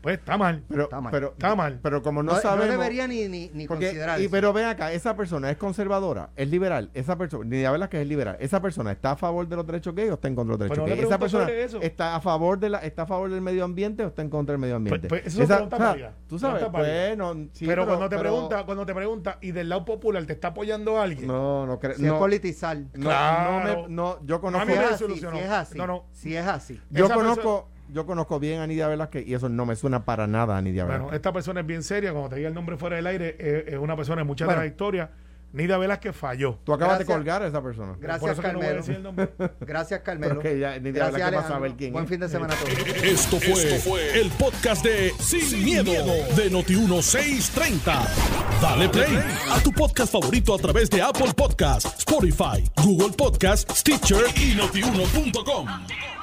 [0.03, 0.65] Pues Pues está mal.
[0.69, 1.11] Pero, Está mal.
[1.13, 1.79] pero, Está mal.
[1.83, 2.71] Pero como no, no, no sabemos.
[2.71, 4.31] debería ni, ni, ni porque- considerar y, eso.
[4.31, 8.37] pero ven acá, esa persona es conservadora, es liberal, esa persona, Nidia Velázquez es liberal,
[8.41, 10.69] esa persona está a favor de los derechos gays o está en contra de los
[10.69, 13.43] Pues derechos no gays, esa persona está a favor de la, está a favor del
[13.43, 15.07] medio ambiente o está en contra del medio ambiente.
[15.09, 16.15] Pues- pues eso es Esa- pregunta o sea, válida.
[16.29, 19.85] Tú sabes, bueno, sí, pero, cuando te pero- pregunta, cuando te pregunta, y del lado
[19.85, 21.27] popular te está apoyando alguien.
[21.27, 21.97] No, no creo.
[21.97, 22.79] si es no, politizar.
[22.79, 23.51] no, Claro.
[23.53, 25.37] no me- no, yo A conozco mí si me es así, desilusionó.
[25.37, 26.05] si es así, No, no.
[26.13, 26.81] si es así.
[26.91, 30.27] Yo Esa conozco, yo conozco bien a Nidia Velázquez y eso no me suena para
[30.27, 31.17] nada a Nidia Bueno, Velázquez.
[31.17, 33.79] esta persona es bien seria, cuando te diga el nombre fuera del aire, es, es
[33.79, 34.59] una persona de mucha Bueno.
[34.61, 35.11] trayectoria.
[35.53, 36.59] Nidia Velázquez falló.
[36.63, 37.97] Tú acabas de colgar a esa persona.
[37.99, 38.85] Gracias, no Carmelo.
[39.61, 40.35] Gracias, Carmelo.
[40.37, 41.55] Porque ya Nidia Gracias, Velázquez va a Alejandro.
[41.57, 42.11] saber quién Buen es.
[42.11, 43.03] fin de semana a todos.
[43.03, 45.91] Esto fue, el podcast de Sin, miedo,
[46.37, 48.09] de Noti1630.
[48.63, 49.19] Dale play
[49.51, 56.20] a tu podcast favorito a través de Apple Podcasts, Spotify, Google Podcasts, Stitcher y notiuno.com.